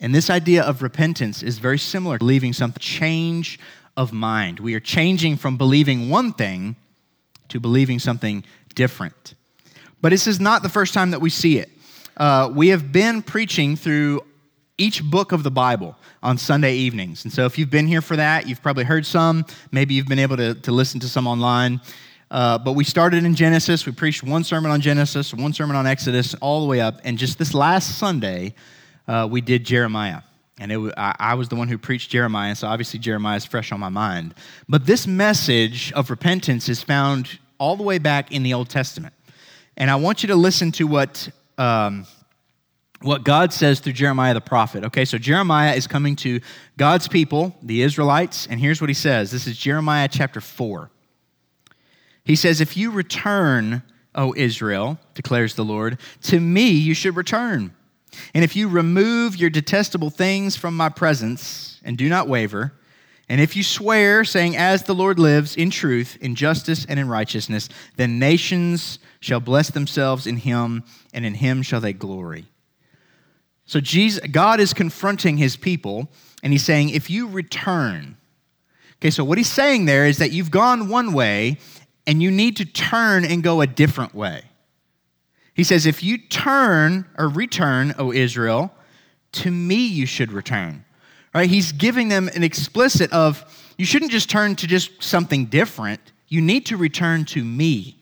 And 0.00 0.12
this 0.12 0.28
idea 0.28 0.64
of 0.64 0.82
repentance 0.82 1.42
is 1.42 1.58
very 1.58 1.78
similar 1.78 2.16
to 2.16 2.18
believing 2.18 2.52
something, 2.52 2.80
change 2.80 3.60
of 3.96 4.12
mind. 4.12 4.60
We 4.60 4.74
are 4.74 4.80
changing 4.80 5.36
from 5.36 5.56
believing 5.56 6.08
one 6.08 6.32
thing 6.32 6.76
to 7.48 7.60
believing 7.60 7.98
something 7.98 8.44
different. 8.74 9.34
But 10.00 10.10
this 10.10 10.26
is 10.26 10.40
not 10.40 10.62
the 10.62 10.68
first 10.68 10.94
time 10.94 11.12
that 11.12 11.20
we 11.20 11.30
see 11.30 11.58
it. 11.58 11.70
Uh, 12.16 12.50
we 12.54 12.68
have 12.68 12.92
been 12.92 13.22
preaching 13.22 13.76
through 13.76 14.22
each 14.76 15.02
book 15.02 15.32
of 15.32 15.42
the 15.42 15.50
Bible 15.50 15.96
on 16.22 16.38
Sunday 16.38 16.74
evenings. 16.76 17.24
And 17.24 17.32
so 17.32 17.44
if 17.44 17.58
you've 17.58 17.70
been 17.70 17.86
here 17.86 18.00
for 18.00 18.16
that, 18.16 18.48
you've 18.48 18.62
probably 18.62 18.84
heard 18.84 19.06
some. 19.06 19.44
Maybe 19.70 19.94
you've 19.94 20.06
been 20.06 20.18
able 20.18 20.36
to, 20.36 20.54
to 20.54 20.72
listen 20.72 21.00
to 21.00 21.08
some 21.08 21.26
online. 21.26 21.80
Uh, 22.30 22.58
but 22.58 22.72
we 22.72 22.82
started 22.82 23.24
in 23.24 23.34
Genesis. 23.34 23.86
We 23.86 23.92
preached 23.92 24.24
one 24.24 24.42
sermon 24.42 24.70
on 24.70 24.80
Genesis, 24.80 25.32
one 25.32 25.52
sermon 25.52 25.76
on 25.76 25.86
Exodus, 25.86 26.34
all 26.34 26.60
the 26.62 26.66
way 26.66 26.80
up. 26.80 27.00
And 27.04 27.16
just 27.16 27.38
this 27.38 27.54
last 27.54 27.98
Sunday, 27.98 28.54
uh, 29.06 29.28
we 29.30 29.40
did 29.40 29.64
Jeremiah. 29.64 30.22
And 30.58 30.70
it, 30.70 30.94
I, 30.96 31.14
I 31.18 31.34
was 31.34 31.48
the 31.48 31.56
one 31.56 31.68
who 31.68 31.78
preached 31.78 32.10
Jeremiah, 32.10 32.54
so 32.54 32.68
obviously 32.68 33.00
Jeremiah 33.00 33.36
is 33.36 33.44
fresh 33.44 33.72
on 33.72 33.80
my 33.80 33.88
mind. 33.88 34.34
But 34.68 34.86
this 34.86 35.06
message 35.06 35.92
of 35.92 36.10
repentance 36.10 36.68
is 36.68 36.82
found 36.82 37.38
all 37.58 37.76
the 37.76 37.82
way 37.82 37.98
back 37.98 38.30
in 38.30 38.42
the 38.42 38.54
Old 38.54 38.68
Testament. 38.68 39.14
And 39.76 39.90
I 39.90 39.96
want 39.96 40.22
you 40.22 40.28
to 40.28 40.36
listen 40.36 40.70
to 40.72 40.86
what, 40.86 41.28
um, 41.58 42.06
what 43.00 43.24
God 43.24 43.52
says 43.52 43.80
through 43.80 43.94
Jeremiah 43.94 44.34
the 44.34 44.40
prophet. 44.40 44.84
Okay, 44.84 45.04
so 45.04 45.18
Jeremiah 45.18 45.74
is 45.74 45.88
coming 45.88 46.14
to 46.16 46.40
God's 46.76 47.08
people, 47.08 47.56
the 47.62 47.82
Israelites, 47.82 48.46
and 48.48 48.60
here's 48.60 48.80
what 48.80 48.90
he 48.90 48.94
says. 48.94 49.32
This 49.32 49.48
is 49.48 49.56
Jeremiah 49.56 50.08
chapter 50.08 50.40
4. 50.40 50.90
He 52.24 52.36
says, 52.36 52.60
If 52.60 52.76
you 52.76 52.92
return, 52.92 53.82
O 54.14 54.32
Israel, 54.36 54.98
declares 55.14 55.56
the 55.56 55.64
Lord, 55.64 55.98
to 56.22 56.38
me 56.38 56.68
you 56.68 56.94
should 56.94 57.16
return. 57.16 57.74
And 58.34 58.44
if 58.44 58.56
you 58.56 58.68
remove 58.68 59.36
your 59.36 59.50
detestable 59.50 60.10
things 60.10 60.56
from 60.56 60.76
my 60.76 60.88
presence 60.88 61.80
and 61.84 61.96
do 61.96 62.08
not 62.08 62.28
waver, 62.28 62.72
and 63.28 63.40
if 63.40 63.56
you 63.56 63.62
swear, 63.62 64.24
saying, 64.24 64.56
As 64.56 64.82
the 64.82 64.94
Lord 64.94 65.18
lives, 65.18 65.56
in 65.56 65.70
truth, 65.70 66.18
in 66.20 66.34
justice, 66.34 66.84
and 66.86 67.00
in 67.00 67.08
righteousness, 67.08 67.68
then 67.96 68.18
nations 68.18 68.98
shall 69.20 69.40
bless 69.40 69.70
themselves 69.70 70.26
in 70.26 70.36
him, 70.36 70.84
and 71.12 71.24
in 71.24 71.34
him 71.34 71.62
shall 71.62 71.80
they 71.80 71.94
glory. 71.94 72.46
So 73.66 73.80
Jesus, 73.80 74.26
God 74.30 74.60
is 74.60 74.74
confronting 74.74 75.38
his 75.38 75.56
people, 75.56 76.10
and 76.42 76.52
he's 76.52 76.64
saying, 76.64 76.90
If 76.90 77.08
you 77.08 77.28
return, 77.28 78.18
okay, 78.98 79.10
so 79.10 79.24
what 79.24 79.38
he's 79.38 79.50
saying 79.50 79.86
there 79.86 80.06
is 80.06 80.18
that 80.18 80.32
you've 80.32 80.50
gone 80.50 80.88
one 80.88 81.14
way, 81.14 81.58
and 82.06 82.22
you 82.22 82.30
need 82.30 82.58
to 82.58 82.66
turn 82.66 83.24
and 83.24 83.42
go 83.42 83.62
a 83.62 83.66
different 83.66 84.14
way. 84.14 84.42
He 85.54 85.64
says, 85.64 85.86
If 85.86 86.02
you 86.02 86.18
turn 86.18 87.06
or 87.16 87.28
return, 87.28 87.94
O 87.98 88.12
Israel, 88.12 88.72
to 89.32 89.50
me 89.50 89.86
you 89.86 90.06
should 90.06 90.32
return. 90.32 90.84
Right? 91.34 91.48
He's 91.48 91.72
giving 91.72 92.08
them 92.08 92.28
an 92.34 92.44
explicit 92.44 93.12
of 93.12 93.44
you 93.76 93.84
shouldn't 93.84 94.12
just 94.12 94.30
turn 94.30 94.54
to 94.56 94.66
just 94.66 95.02
something 95.02 95.46
different. 95.46 96.00
You 96.28 96.40
need 96.40 96.66
to 96.66 96.76
return 96.76 97.24
to 97.26 97.42
me. 97.42 97.96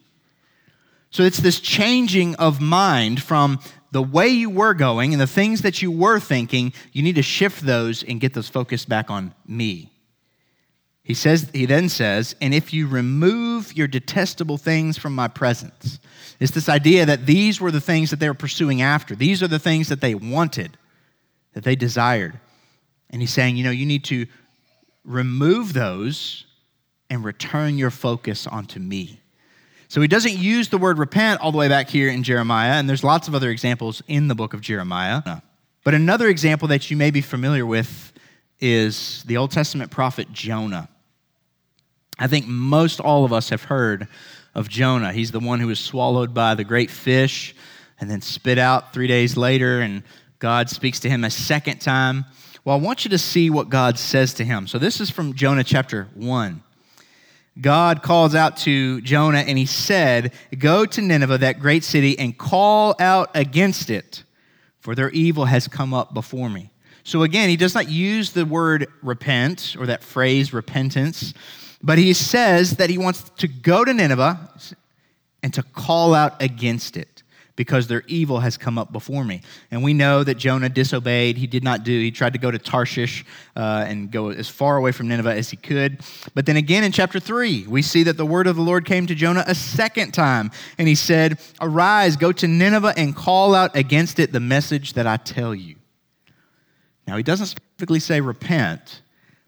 So 1.11 1.23
it's 1.23 1.39
this 1.39 1.61
changing 1.61 2.35
of 2.37 2.61
mind 2.61 3.23
from 3.23 3.61
the 3.91 4.03
way 4.03 4.29
you 4.29 4.49
were 4.49 4.75
going 4.75 5.13
and 5.13 5.21
the 5.21 5.27
things 5.27 5.63
that 5.63 5.83
you 5.83 5.91
were 5.91 6.19
thinking, 6.19 6.73
you 6.93 7.03
need 7.03 7.17
to 7.17 7.23
shift 7.23 7.65
those 7.65 8.03
and 8.03 8.21
get 8.21 8.33
those 8.33 8.49
focused 8.49 8.89
back 8.89 9.11
on 9.11 9.35
me. 9.47 9.91
He 11.03 11.15
says 11.15 11.51
he 11.53 11.67
then 11.67 11.89
says, 11.89 12.35
"And 12.41 12.55
if 12.55 12.73
you 12.73 12.87
remove 12.87 13.77
your 13.77 13.89
detestable 13.89 14.57
things 14.57 14.97
from 14.97 15.15
my 15.15 15.29
presence." 15.29 15.99
It's 16.41 16.53
this 16.53 16.69
idea 16.69 17.07
that 17.07 17.27
these 17.27 17.61
were 17.61 17.71
the 17.71 17.81
things 17.81 18.11
that 18.11 18.21
they 18.21 18.29
were 18.29 18.35
pursuing 18.35 18.83
after. 18.83 19.15
These 19.15 19.43
are 19.43 19.49
the 19.49 19.59
things 19.59 19.89
that 19.89 20.01
they 20.01 20.15
wanted, 20.15 20.77
that 21.53 21.65
they 21.65 21.77
desired. 21.77 22.39
And 23.11 23.21
he's 23.21 23.33
saying, 23.33 23.57
you 23.57 23.65
know, 23.65 23.71
you 23.71 23.87
need 23.87 24.05
to 24.05 24.27
remove 25.05 25.73
those 25.73 26.47
and 27.11 27.25
return 27.25 27.77
your 27.77 27.91
focus 27.91 28.47
onto 28.47 28.81
me. 28.81 29.21
So 29.89 30.01
he 30.01 30.09
doesn't 30.09 30.39
use 30.39 30.71
the 30.71 30.79
word 30.79 30.99
repent 30.99 31.43
all 31.43 31.53
the 31.53 31.59
way 31.59 31.69
back 31.69 31.91
here 31.91 32.09
in 32.09 32.23
Jeremiah, 32.23 32.73
and 32.73 32.89
there's 32.89 33.05
lots 33.05 33.29
of 33.29 33.35
other 33.35 33.51
examples 33.51 34.03
in 34.09 34.29
the 34.29 34.35
book 34.35 34.55
of 34.55 34.63
Jeremiah. 34.63 35.23
But 35.85 35.93
another 35.93 36.29
example 36.29 36.69
that 36.69 36.91
you 36.91 36.97
may 36.97 37.11
be 37.11 37.21
familiar 37.21 37.67
with 37.67 38.13
is 38.59 39.23
the 39.25 39.37
Old 39.37 39.51
Testament 39.51 39.91
prophet 39.91 40.33
Jonah. 40.33 40.89
I 42.19 42.27
think 42.27 42.47
most 42.47 43.01
all 43.01 43.27
of 43.27 43.33
us 43.35 43.51
have 43.51 43.65
heard 43.65 44.09
of 44.55 44.69
Jonah. 44.69 45.13
He's 45.13 45.31
the 45.31 45.41
one 45.41 45.61
who 45.61 45.67
was 45.67 45.81
swallowed 45.81 46.35
by 46.35 46.55
the 46.55 46.65
great 46.65 46.91
fish 46.91 47.55
and 48.01 48.11
then 48.11 48.21
spit 48.21 48.59
out 48.59 48.93
three 48.93 49.07
days 49.07 49.37
later, 49.37 49.81
and 49.81 50.03
God 50.39 50.69
speaks 50.69 51.01
to 51.01 51.09
him 51.09 51.25
a 51.25 51.31
second 51.31 51.81
time. 51.81 52.25
Well, 52.65 52.77
I 52.77 52.81
want 52.81 53.05
you 53.05 53.11
to 53.11 53.19
see 53.19 53.51
what 53.51 53.69
God 53.69 53.99
says 53.99 54.35
to 54.35 54.45
him. 54.45 54.67
So 54.67 54.79
this 54.79 55.01
is 55.01 55.11
from 55.11 55.35
Jonah 55.35 55.65
chapter 55.65 56.09
1. 56.15 56.63
God 57.61 58.03
calls 58.03 58.35
out 58.35 58.57
to 58.59 59.01
Jonah 59.03 59.41
and 59.41 59.59
he 59.59 59.67
said, 59.67 60.33
Go 60.59 60.87
to 60.87 61.03
Nineveh, 61.03 61.39
that 61.39 61.61
great 61.61 61.85
city, 61.85 62.19
and 62.19 62.37
call 62.37 62.95
out 62.99 63.31
against 63.35 63.91
it, 63.91 64.25
for 64.81 64.95
their 64.95 65.11
evil 65.11 65.45
has 65.45 65.69
come 65.69 65.93
up 65.93 66.15
before 66.15 66.49
me. 66.49 66.71
So 67.05 67.23
again, 67.23 67.49
he 67.49 67.57
does 67.57 67.75
not 67.75 67.91
use 67.91 68.33
the 68.33 68.47
word 68.47 68.87
repent 69.03 69.77
or 69.79 69.87
that 69.87 70.03
phrase 70.03 70.53
repentance, 70.53 71.35
but 71.83 71.99
he 71.99 72.13
says 72.13 72.77
that 72.77 72.91
he 72.91 72.99
wants 72.99 73.29
to 73.39 73.49
go 73.49 73.85
to 73.85 73.93
Nineveh 73.93 74.51
and 75.43 75.53
to 75.55 75.63
call 75.63 76.15
out 76.15 76.41
against 76.41 76.97
it 76.97 77.23
because 77.57 77.87
their 77.87 78.03
evil 78.07 78.41
has 78.41 78.57
come 78.57 78.79
up 78.79 78.93
before 78.93 79.25
me. 79.25 79.43
And 79.71 79.83
we 79.83 79.93
know 79.93 80.25
that 80.25 80.37
Jonah 80.37 80.69
disobeyed. 80.69 81.37
He 81.37 81.47
did 81.47 81.63
not 81.63 81.85
do. 81.85 81.93
He 81.93 82.11
tried 82.11 82.33
to 82.33 82.39
go 82.39 82.51
to 82.51 82.59
Tarshish 82.59 83.25
uh, 83.57 83.85
and 83.87 84.11
go 84.11 84.31
as 84.31 84.49
far 84.49 84.77
away 84.77 84.93
from 84.93 85.09
Nineveh 85.09 85.35
as 85.35 85.51
he 85.51 85.57
could. 85.57 86.01
But 86.35 86.47
then 86.47 86.57
again 86.57 86.83
in 86.83 86.93
chapter 86.93 87.21
3, 87.21 87.67
we 87.69 87.83
see 87.83 88.05
that 88.05 88.17
the 88.17 88.25
word 88.25 88.47
of 88.47 88.57
the 88.57 88.63
Lord 88.63 88.87
came 88.87 89.07
to 89.07 89.15
Jonah 89.15 89.45
a 89.47 89.55
second 89.55 90.13
time. 90.13 90.51
And 90.79 90.89
he 90.89 90.95
said, 90.95 91.39
Arise, 91.61 92.17
go 92.17 92.33
to 92.33 92.49
Nineveh 92.49 92.95
and 92.97 93.15
call 93.15 93.55
out 93.55 93.77
against 93.77 94.19
it 94.19 94.33
the 94.33 94.41
message 94.41 94.95
that 94.95 95.07
I 95.07 95.19
tell 95.19 95.55
you. 95.55 95.77
Now, 97.07 97.17
he 97.17 97.23
doesn't 97.23 97.47
specifically 97.47 98.01
say 98.01 98.21
repent, 98.21 99.03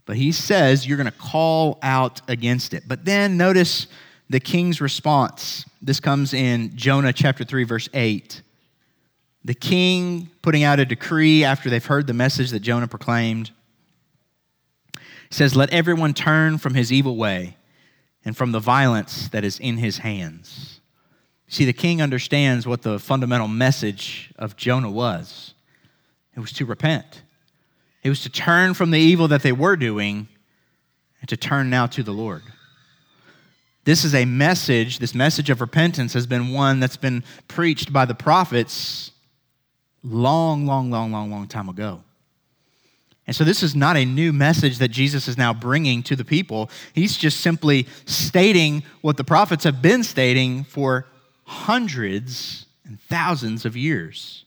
but 0.06 0.16
he 0.16 0.32
says 0.32 0.86
you're 0.86 0.96
going 0.96 1.06
to 1.06 1.12
call 1.12 1.78
out 1.82 2.20
against 2.28 2.74
it. 2.74 2.84
But 2.86 3.04
then 3.04 3.36
notice 3.36 3.86
the 4.28 4.40
king's 4.40 4.80
response. 4.80 5.64
This 5.82 6.00
comes 6.00 6.34
in 6.34 6.76
Jonah 6.76 7.12
chapter 7.12 7.44
3, 7.44 7.64
verse 7.64 7.88
8. 7.92 8.42
The 9.44 9.54
king 9.54 10.30
putting 10.42 10.62
out 10.62 10.80
a 10.80 10.84
decree 10.84 11.44
after 11.44 11.68
they've 11.68 11.84
heard 11.84 12.06
the 12.06 12.14
message 12.14 12.50
that 12.50 12.60
Jonah 12.60 12.88
proclaimed 12.88 13.50
says, 15.30 15.54
Let 15.54 15.70
everyone 15.70 16.14
turn 16.14 16.58
from 16.58 16.74
his 16.74 16.92
evil 16.92 17.16
way 17.16 17.56
and 18.24 18.36
from 18.36 18.52
the 18.52 18.60
violence 18.60 19.28
that 19.28 19.44
is 19.44 19.58
in 19.58 19.76
his 19.76 19.98
hands. 19.98 20.80
See, 21.48 21.64
the 21.66 21.74
king 21.74 22.00
understands 22.00 22.66
what 22.66 22.82
the 22.82 22.98
fundamental 22.98 23.48
message 23.48 24.32
of 24.36 24.56
Jonah 24.56 24.90
was 24.90 25.54
it 26.36 26.40
was 26.40 26.52
to 26.54 26.64
repent, 26.64 27.22
it 28.04 28.10
was 28.10 28.22
to 28.22 28.28
turn 28.28 28.74
from 28.74 28.90
the 28.90 29.00
evil 29.00 29.26
that 29.28 29.42
they 29.42 29.52
were 29.52 29.76
doing 29.76 30.28
and 31.20 31.28
to 31.30 31.36
turn 31.36 31.70
now 31.70 31.86
to 31.86 32.02
the 32.02 32.12
Lord. 32.12 32.42
This 33.84 34.04
is 34.04 34.14
a 34.14 34.24
message, 34.24 34.98
this 34.98 35.14
message 35.14 35.50
of 35.50 35.60
repentance 35.60 36.12
has 36.12 36.26
been 36.26 36.52
one 36.52 36.80
that's 36.80 36.96
been 36.96 37.24
preached 37.48 37.92
by 37.92 38.04
the 38.04 38.14
prophets 38.14 39.10
long, 40.02 40.66
long, 40.66 40.90
long, 40.90 41.10
long, 41.10 41.30
long 41.30 41.48
time 41.48 41.68
ago. 41.68 42.02
And 43.26 43.34
so 43.34 43.42
this 43.42 43.62
is 43.62 43.74
not 43.74 43.96
a 43.96 44.04
new 44.04 44.32
message 44.34 44.78
that 44.78 44.88
Jesus 44.88 45.28
is 45.28 45.38
now 45.38 45.54
bringing 45.54 46.02
to 46.04 46.16
the 46.16 46.26
people. 46.26 46.70
He's 46.92 47.16
just 47.16 47.40
simply 47.40 47.86
stating 48.04 48.82
what 49.00 49.16
the 49.16 49.24
prophets 49.24 49.64
have 49.64 49.80
been 49.80 50.04
stating 50.04 50.64
for 50.64 51.06
hundreds 51.44 52.66
and 52.84 53.00
thousands 53.00 53.64
of 53.64 53.78
years. 53.78 54.44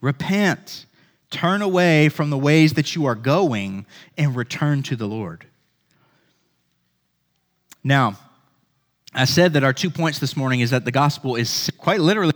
Repent, 0.00 0.86
turn 1.30 1.62
away 1.62 2.08
from 2.08 2.30
the 2.30 2.38
ways 2.38 2.74
that 2.74 2.94
you 2.94 3.04
are 3.06 3.14
going, 3.14 3.86
and 4.16 4.34
return 4.34 4.82
to 4.84 4.96
the 4.96 5.06
Lord. 5.06 5.46
Now, 7.84 8.18
I 9.14 9.24
said 9.24 9.54
that 9.54 9.64
our 9.64 9.72
two 9.72 9.90
points 9.90 10.18
this 10.18 10.36
morning 10.36 10.60
is 10.60 10.70
that 10.70 10.84
the 10.84 10.90
gospel 10.90 11.36
is 11.36 11.70
quite 11.78 12.00
literally, 12.00 12.34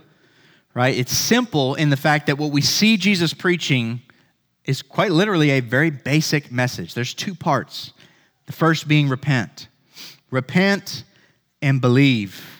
right? 0.73 0.97
It's 0.97 1.15
simple 1.15 1.75
in 1.75 1.89
the 1.89 1.97
fact 1.97 2.27
that 2.27 2.37
what 2.37 2.51
we 2.51 2.61
see 2.61 2.97
Jesus 2.97 3.33
preaching 3.33 4.01
is 4.65 4.81
quite 4.81 5.11
literally 5.11 5.51
a 5.51 5.59
very 5.59 5.89
basic 5.89 6.51
message. 6.51 6.93
There's 6.93 7.13
two 7.13 7.35
parts. 7.35 7.91
The 8.45 8.53
first 8.53 8.87
being 8.87 9.09
repent. 9.09 9.67
Repent 10.31 11.03
and 11.61 11.79
believe. 11.79 12.52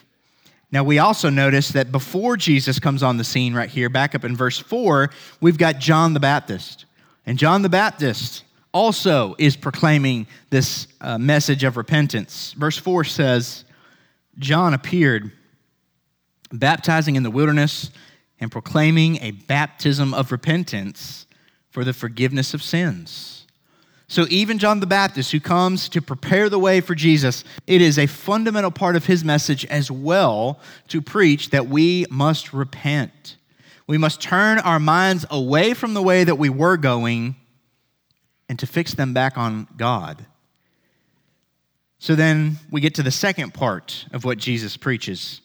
Now, 0.74 0.82
we 0.82 0.98
also 0.98 1.30
notice 1.30 1.68
that 1.68 1.92
before 1.92 2.36
Jesus 2.36 2.80
comes 2.80 3.04
on 3.04 3.16
the 3.16 3.22
scene 3.22 3.54
right 3.54 3.70
here, 3.70 3.88
back 3.88 4.16
up 4.16 4.24
in 4.24 4.34
verse 4.34 4.58
4, 4.58 5.08
we've 5.40 5.56
got 5.56 5.78
John 5.78 6.14
the 6.14 6.20
Baptist. 6.20 6.86
And 7.26 7.38
John 7.38 7.62
the 7.62 7.68
Baptist 7.68 8.42
also 8.72 9.36
is 9.38 9.54
proclaiming 9.54 10.26
this 10.50 10.88
uh, 11.00 11.16
message 11.16 11.62
of 11.62 11.76
repentance. 11.76 12.54
Verse 12.58 12.76
4 12.76 13.04
says, 13.04 13.64
John 14.40 14.74
appeared, 14.74 15.30
baptizing 16.50 17.14
in 17.14 17.22
the 17.22 17.30
wilderness 17.30 17.92
and 18.40 18.50
proclaiming 18.50 19.18
a 19.18 19.30
baptism 19.30 20.12
of 20.12 20.32
repentance 20.32 21.26
for 21.70 21.84
the 21.84 21.92
forgiveness 21.92 22.52
of 22.52 22.64
sins. 22.64 23.43
So, 24.06 24.26
even 24.28 24.58
John 24.58 24.80
the 24.80 24.86
Baptist, 24.86 25.32
who 25.32 25.40
comes 25.40 25.88
to 25.88 26.02
prepare 26.02 26.50
the 26.50 26.58
way 26.58 26.80
for 26.80 26.94
Jesus, 26.94 27.42
it 27.66 27.80
is 27.80 27.98
a 27.98 28.06
fundamental 28.06 28.70
part 28.70 28.96
of 28.96 29.06
his 29.06 29.24
message 29.24 29.64
as 29.66 29.90
well 29.90 30.60
to 30.88 31.00
preach 31.00 31.50
that 31.50 31.68
we 31.68 32.04
must 32.10 32.52
repent. 32.52 33.36
We 33.86 33.98
must 33.98 34.20
turn 34.20 34.58
our 34.58 34.78
minds 34.78 35.24
away 35.30 35.74
from 35.74 35.94
the 35.94 36.02
way 36.02 36.24
that 36.24 36.36
we 36.36 36.50
were 36.50 36.76
going 36.76 37.36
and 38.48 38.58
to 38.58 38.66
fix 38.66 38.94
them 38.94 39.14
back 39.14 39.38
on 39.38 39.68
God. 39.76 40.26
So 41.98 42.14
then 42.14 42.58
we 42.70 42.82
get 42.82 42.96
to 42.96 43.02
the 43.02 43.10
second 43.10 43.54
part 43.54 44.06
of 44.12 44.24
what 44.24 44.36
Jesus 44.36 44.76
preaches. 44.76 45.40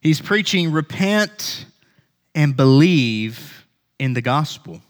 He's 0.00 0.20
preaching 0.20 0.72
repent 0.72 1.66
and 2.34 2.56
believe 2.56 3.66
in 3.98 4.14
the 4.14 4.22
gospel. 4.22 4.80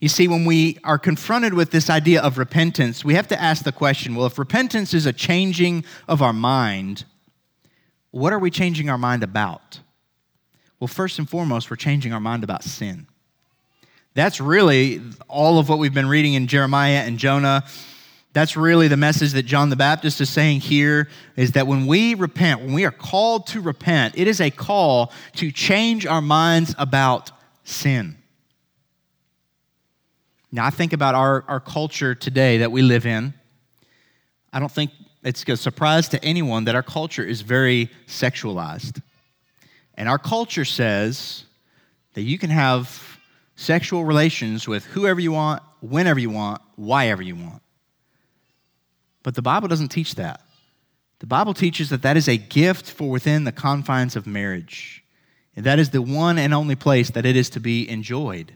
You 0.00 0.08
see, 0.08 0.28
when 0.28 0.44
we 0.44 0.78
are 0.84 0.98
confronted 0.98 1.54
with 1.54 1.70
this 1.70 1.88
idea 1.88 2.20
of 2.20 2.38
repentance, 2.38 3.04
we 3.04 3.14
have 3.14 3.28
to 3.28 3.40
ask 3.40 3.64
the 3.64 3.72
question 3.72 4.14
well, 4.14 4.26
if 4.26 4.38
repentance 4.38 4.92
is 4.92 5.06
a 5.06 5.12
changing 5.12 5.84
of 6.06 6.22
our 6.22 6.32
mind, 6.32 7.04
what 8.10 8.32
are 8.32 8.38
we 8.38 8.50
changing 8.50 8.90
our 8.90 8.98
mind 8.98 9.22
about? 9.22 9.80
Well, 10.78 10.88
first 10.88 11.18
and 11.18 11.28
foremost, 11.28 11.70
we're 11.70 11.76
changing 11.76 12.12
our 12.12 12.20
mind 12.20 12.44
about 12.44 12.62
sin. 12.62 13.06
That's 14.14 14.40
really 14.40 15.00
all 15.28 15.58
of 15.58 15.68
what 15.68 15.78
we've 15.78 15.94
been 15.94 16.08
reading 16.08 16.34
in 16.34 16.46
Jeremiah 16.46 17.02
and 17.06 17.18
Jonah 17.18 17.64
that's 18.36 18.54
really 18.54 18.86
the 18.86 18.98
message 18.98 19.32
that 19.32 19.44
John 19.44 19.70
the 19.70 19.76
Baptist 19.76 20.20
is 20.20 20.28
saying 20.28 20.60
here 20.60 21.08
is 21.36 21.52
that 21.52 21.66
when 21.66 21.86
we 21.86 22.12
repent, 22.12 22.60
when 22.60 22.74
we 22.74 22.84
are 22.84 22.90
called 22.90 23.46
to 23.46 23.62
repent, 23.62 24.12
it 24.18 24.28
is 24.28 24.42
a 24.42 24.50
call 24.50 25.10
to 25.36 25.50
change 25.50 26.04
our 26.04 26.20
minds 26.20 26.74
about 26.76 27.30
sin. 27.64 28.18
Now, 30.52 30.66
I 30.66 30.70
think 30.70 30.92
about 30.92 31.14
our, 31.14 31.44
our 31.48 31.60
culture 31.60 32.14
today 32.14 32.58
that 32.58 32.70
we 32.70 32.82
live 32.82 33.06
in. 33.06 33.34
I 34.52 34.58
don't 34.58 34.70
think 34.70 34.90
it's 35.22 35.44
a 35.48 35.56
surprise 35.56 36.08
to 36.10 36.24
anyone 36.24 36.64
that 36.64 36.74
our 36.74 36.82
culture 36.82 37.24
is 37.24 37.40
very 37.40 37.90
sexualized. 38.06 39.02
And 39.94 40.08
our 40.08 40.18
culture 40.18 40.64
says 40.64 41.44
that 42.14 42.22
you 42.22 42.38
can 42.38 42.50
have 42.50 43.18
sexual 43.56 44.04
relations 44.04 44.68
with 44.68 44.84
whoever 44.86 45.18
you 45.18 45.32
want, 45.32 45.62
whenever 45.80 46.20
you 46.20 46.30
want, 46.30 46.62
why 46.76 47.08
ever 47.08 47.22
you 47.22 47.34
want. 47.34 47.62
But 49.22 49.34
the 49.34 49.42
Bible 49.42 49.66
doesn't 49.66 49.88
teach 49.88 50.14
that. 50.14 50.42
The 51.18 51.26
Bible 51.26 51.54
teaches 51.54 51.90
that 51.90 52.02
that 52.02 52.16
is 52.16 52.28
a 52.28 52.36
gift 52.36 52.90
for 52.90 53.10
within 53.10 53.44
the 53.44 53.52
confines 53.52 54.14
of 54.14 54.26
marriage. 54.26 55.02
And 55.56 55.64
that 55.64 55.78
is 55.78 55.90
the 55.90 56.02
one 56.02 56.38
and 56.38 56.54
only 56.54 56.76
place 56.76 57.10
that 57.10 57.24
it 57.26 57.34
is 57.34 57.50
to 57.50 57.60
be 57.60 57.88
enjoyed. 57.88 58.52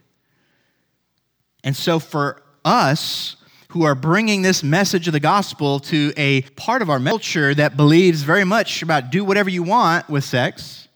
And 1.65 1.77
so, 1.77 1.99
for 1.99 2.43
us 2.65 3.37
who 3.69 3.85
are 3.85 3.95
bringing 3.95 4.43
this 4.43 4.63
message 4.63 5.07
of 5.07 5.13
the 5.13 5.21
gospel 5.21 5.79
to 5.79 6.13
a 6.17 6.43
part 6.57 6.83
of 6.83 6.91
our 6.91 6.99
culture 6.99 7.55
that 7.55 7.77
believes 7.77 8.23
very 8.23 8.45
much 8.45 8.83
about 8.83 9.11
do 9.11 9.25
whatever 9.25 9.49
you 9.49 9.63
want 9.63 10.09
with 10.09 10.25
sex, 10.25 10.89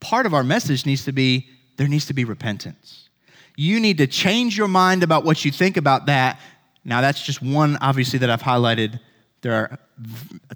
part 0.00 0.24
of 0.24 0.32
our 0.32 0.42
message 0.42 0.86
needs 0.86 1.04
to 1.04 1.12
be 1.12 1.48
there 1.76 1.88
needs 1.88 2.06
to 2.06 2.14
be 2.14 2.24
repentance. 2.24 3.08
You 3.56 3.80
need 3.80 3.98
to 3.98 4.06
change 4.06 4.56
your 4.58 4.68
mind 4.68 5.02
about 5.02 5.24
what 5.24 5.44
you 5.44 5.50
think 5.50 5.76
about 5.76 6.06
that. 6.06 6.40
Now, 6.84 7.00
that's 7.00 7.22
just 7.22 7.40
one, 7.40 7.76
obviously, 7.80 8.18
that 8.20 8.30
I've 8.30 8.42
highlighted. 8.42 9.00
There 9.42 9.52
are 9.52 9.78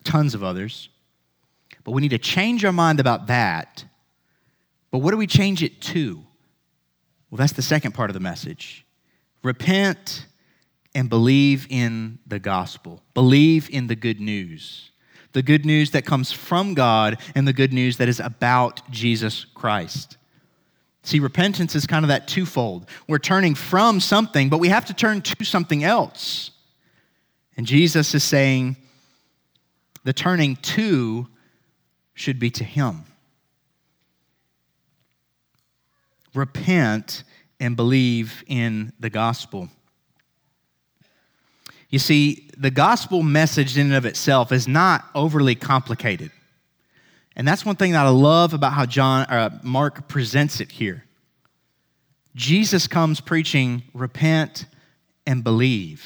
tons 0.04 0.34
of 0.34 0.42
others. 0.42 0.88
But 1.84 1.92
we 1.92 2.00
need 2.00 2.10
to 2.10 2.18
change 2.18 2.64
our 2.64 2.72
mind 2.72 3.00
about 3.00 3.28
that. 3.28 3.84
But 4.90 4.98
what 4.98 5.12
do 5.12 5.16
we 5.16 5.26
change 5.26 5.62
it 5.62 5.80
to? 5.80 6.22
Well, 7.30 7.38
that's 7.38 7.52
the 7.52 7.62
second 7.62 7.92
part 7.92 8.10
of 8.10 8.14
the 8.14 8.20
message. 8.20 8.84
Repent 9.42 10.26
and 10.94 11.08
believe 11.08 11.66
in 11.70 12.18
the 12.26 12.38
gospel, 12.38 13.02
believe 13.14 13.68
in 13.70 13.86
the 13.86 13.96
good 13.96 14.20
news. 14.20 14.90
The 15.32 15.42
good 15.42 15.64
news 15.64 15.92
that 15.92 16.04
comes 16.04 16.30
from 16.30 16.74
God 16.74 17.18
and 17.34 17.48
the 17.48 17.54
good 17.54 17.72
news 17.72 17.96
that 17.96 18.08
is 18.08 18.20
about 18.20 18.88
Jesus 18.90 19.46
Christ. 19.54 20.18
See, 21.04 21.18
repentance 21.20 21.74
is 21.74 21.86
kind 21.86 22.04
of 22.04 22.08
that 22.08 22.28
twofold. 22.28 22.86
We're 23.08 23.18
turning 23.18 23.54
from 23.54 23.98
something, 23.98 24.50
but 24.50 24.58
we 24.58 24.68
have 24.68 24.84
to 24.86 24.94
turn 24.94 25.22
to 25.22 25.44
something 25.44 25.82
else. 25.82 26.50
And 27.56 27.66
Jesus 27.66 28.14
is 28.14 28.22
saying 28.22 28.76
the 30.04 30.12
turning 30.12 30.56
to 30.56 31.28
should 32.14 32.38
be 32.38 32.50
to 32.50 32.64
Him. 32.64 33.04
Repent 36.34 37.24
and 37.62 37.76
believe 37.76 38.42
in 38.48 38.92
the 38.98 39.08
gospel. 39.08 39.68
You 41.90 42.00
see, 42.00 42.50
the 42.58 42.72
gospel 42.72 43.22
message 43.22 43.78
in 43.78 43.86
and 43.86 43.94
of 43.94 44.04
itself 44.04 44.50
is 44.50 44.66
not 44.66 45.04
overly 45.14 45.54
complicated. 45.54 46.32
And 47.36 47.46
that's 47.46 47.64
one 47.64 47.76
thing 47.76 47.92
that 47.92 48.04
I 48.04 48.08
love 48.08 48.52
about 48.52 48.72
how 48.72 48.84
John 48.84 49.26
uh, 49.26 49.60
Mark 49.62 50.08
presents 50.08 50.60
it 50.60 50.72
here. 50.72 51.04
Jesus 52.34 52.88
comes 52.88 53.20
preaching 53.20 53.84
repent 53.94 54.66
and 55.24 55.44
believe. 55.44 56.04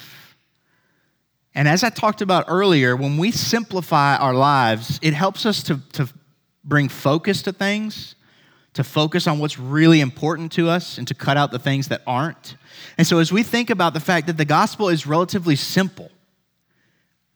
And 1.54 1.66
as 1.66 1.82
I 1.82 1.88
talked 1.88 2.20
about 2.20 2.44
earlier, 2.48 2.94
when 2.94 3.16
we 3.16 3.30
simplify 3.30 4.16
our 4.16 4.34
lives, 4.34 4.98
it 5.00 5.14
helps 5.14 5.46
us 5.46 5.62
to, 5.64 5.80
to 5.94 6.06
bring 6.64 6.90
focus 6.90 7.40
to 7.42 7.52
things, 7.52 8.14
to 8.76 8.84
focus 8.84 9.26
on 9.26 9.38
what's 9.38 9.58
really 9.58 10.00
important 10.00 10.52
to 10.52 10.68
us, 10.68 10.98
and 10.98 11.08
to 11.08 11.14
cut 11.14 11.36
out 11.36 11.50
the 11.50 11.58
things 11.58 11.88
that 11.88 12.02
aren't. 12.06 12.56
And 12.96 13.06
so, 13.06 13.18
as 13.18 13.32
we 13.32 13.42
think 13.42 13.70
about 13.70 13.94
the 13.94 14.00
fact 14.00 14.26
that 14.26 14.36
the 14.36 14.44
gospel 14.44 14.88
is 14.88 15.06
relatively 15.06 15.56
simple, 15.56 16.10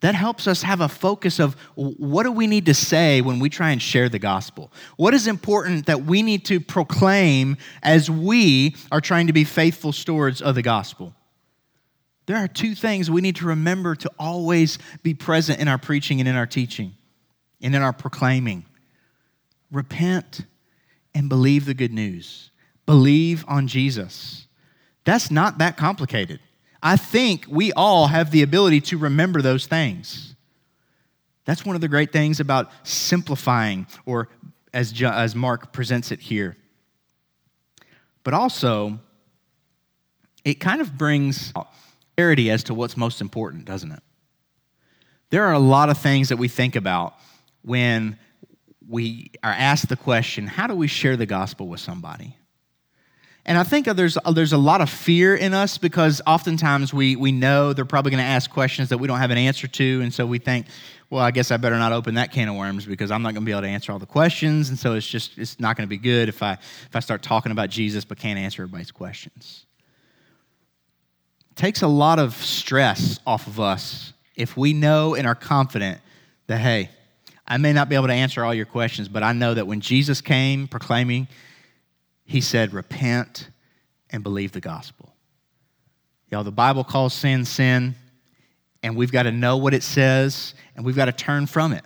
that 0.01 0.15
helps 0.15 0.47
us 0.47 0.63
have 0.63 0.81
a 0.81 0.89
focus 0.89 1.39
of 1.39 1.55
what 1.75 2.23
do 2.23 2.33
we 2.33 2.47
need 2.47 2.67
to 2.67 2.75
say 2.75 3.21
when 3.21 3.39
we 3.39 3.51
try 3.51 3.71
and 3.71 3.81
share 3.81 4.09
the 4.09 4.19
gospel? 4.19 4.73
What 4.97 5.13
is 5.13 5.27
important 5.27 5.87
that 5.87 6.05
we 6.05 6.23
need 6.23 6.47
to 6.47 6.61
proclaim 6.61 7.57
as 7.83 8.11
we 8.11 8.77
are 8.91 9.01
trying 9.01 9.27
to 9.27 9.33
be 9.33 9.45
faithful 9.45 9.93
stewards 9.93 10.41
of 10.41 10.55
the 10.55 10.63
gospel? 10.63 11.15
There 12.27 12.37
are 12.37 12.49
two 12.49 12.75
things 12.75 13.11
we 13.11 13.21
need 13.21 13.37
to 13.37 13.47
remember 13.47 13.95
to 13.97 14.11
always 14.19 14.79
be 15.03 15.15
present 15.15 15.59
in 15.59 15.69
our 15.69 15.79
preaching 15.79 16.21
and 16.21 16.29
in 16.29 16.37
our 16.37 16.47
teaching 16.47 16.95
and 17.61 17.75
in 17.75 17.83
our 17.83 17.93
proclaiming. 17.93 18.65
Repent 19.71 20.47
and 21.15 21.29
believe 21.29 21.65
the 21.65 21.75
good 21.75 21.93
news. 21.93 22.51
Believe 22.87 23.45
on 23.49 23.69
Jesus. 23.69 24.47
That's 25.05 25.31
not 25.31 25.59
that 25.59 25.77
complicated. 25.77 26.41
I 26.83 26.97
think 26.97 27.47
we 27.49 27.73
all 27.73 28.07
have 28.07 28.31
the 28.31 28.43
ability 28.43 28.81
to 28.83 28.99
remember 28.99 29.43
those 29.43 29.67
things. 29.67 30.35
That's 31.45 31.65
one 31.65 31.75
of 31.75 31.81
the 31.81 31.89
great 31.89 32.13
things 32.13 32.41
about 32.41 32.71
simplifying, 32.85 33.87
or 34.07 34.29
as, 34.73 35.03
as 35.03 35.35
Mark 35.35 35.73
presents 35.73 36.11
it 36.11 36.21
here. 36.21 36.57
But 38.23 38.35
also, 38.35 39.01
it 40.45 40.55
kind 40.55 40.81
of 40.81 40.97
brings 40.97 41.53
clarity 42.17 42.51
as 42.51 42.65
to 42.65 42.75
what's 42.75 42.97
most 42.97 43.21
important, 43.21 43.65
doesn't 43.65 43.93
it? 43.93 44.03
There 45.31 45.45
are 45.45 45.53
a 45.53 45.59
lot 45.59 45.91
of 45.91 45.99
things 45.99 46.29
that 46.29 46.37
we 46.37 46.49
think 46.49 46.77
about 46.77 47.15
when 47.63 48.19
we 48.89 49.31
are 49.43 49.53
asked 49.53 49.89
the 49.89 49.97
question 49.97 50.47
how 50.47 50.67
do 50.67 50.75
we 50.75 50.87
share 50.87 51.17
the 51.17 51.27
gospel 51.27 51.69
with 51.69 51.81
somebody? 51.81 52.37
And 53.47 53.57
I 53.57 53.63
think 53.63 53.87
there's, 53.87 54.19
there's 54.33 54.53
a 54.53 54.59
lot 54.59 54.81
of 54.83 54.91
fear 54.91 55.35
in 55.35 55.55
us 55.55 55.79
because 55.79 56.21
oftentimes 56.27 56.93
we, 56.93 57.17
we 57.17 57.33
know 57.33 57.73
they're 57.73 57.87
probably 57.87 58.11
going 58.11 58.23
to 58.23 58.29
ask 58.29 58.51
questions 58.51 58.91
that 58.91 58.99
we 58.99 59.09
don't 59.09 59.19
have 59.19 59.31
an 59.31 59.39
answer 59.39 59.67
to. 59.67 60.01
And 60.03 60.13
so 60.13 60.27
we 60.27 60.39
think, 60.39 60.67
well, 61.09 61.23
I 61.23 61.31
guess 61.31 61.51
I 61.51 61.57
better 61.57 61.79
not 61.79 61.91
open 61.93 62.15
that 62.15 62.33
can 62.33 62.49
of 62.49 62.57
worms 62.57 62.85
because 62.85 63.11
I'm 63.11 63.23
not 63.23 63.33
going 63.33 63.43
to 63.43 63.47
be 63.47 63.53
able 63.53 63.63
to 63.63 63.69
answer 63.69 63.93
all 63.93 63.99
the 63.99 64.05
questions. 64.05 64.69
And 64.69 64.79
so 64.79 64.93
it's 64.93 65.07
just, 65.07 65.39
it's 65.39 65.59
not 65.59 65.77
going 65.77 65.89
to 65.89 65.91
be 65.91 65.97
good 65.97 66.29
if 66.29 66.43
I, 66.43 66.53
if 66.53 66.95
I 66.95 67.01
start 67.01 67.23
talking 67.23 67.51
about 67.51 67.71
Jesus 67.71 68.05
but 68.05 68.19
can't 68.19 68.39
answer 68.39 68.63
everybody's 68.63 68.93
questions 68.93 69.65
takes 71.61 71.83
a 71.83 71.89
lot 71.89 72.19
of 72.19 72.35
stress 72.37 73.21
off 73.27 73.47
of 73.47 73.61
us 73.61 74.15
if 74.35 74.57
we 74.57 74.73
know 74.73 75.15
and 75.15 75.27
are 75.27 75.35
confident 75.35 76.01
that, 76.47 76.59
hey, 76.59 76.89
I 77.51 77.57
may 77.57 77.73
not 77.73 77.89
be 77.89 77.97
able 77.97 78.07
to 78.07 78.15
answer 78.15 78.45
all 78.45 78.55
your 78.55 78.65
questions, 78.65 79.09
but 79.09 79.25
I 79.25 79.33
know 79.33 79.55
that 79.55 79.67
when 79.67 79.81
Jesus 79.81 80.21
came 80.21 80.69
proclaiming, 80.69 81.27
he 82.25 82.41
said, 82.41 82.73
repent 82.73 83.51
and 84.09 84.23
believe 84.23 84.53
the 84.53 84.61
gospel. 84.61 85.13
Y'all, 86.31 86.45
the 86.45 86.53
Bible 86.53 86.85
calls 86.85 87.13
sin 87.13 87.45
sin, 87.45 87.97
and 88.85 88.97
we've 88.97 89.11
got 89.11 89.25
to 89.25 89.33
know 89.33 89.57
what 89.57 89.75
it 89.75 89.83
says, 89.83 90.55
and 90.77 90.85
we've 90.85 90.95
got 90.95 91.07
to 91.07 91.13
turn 91.13 91.47
from 91.47 91.73
it. 91.73 91.85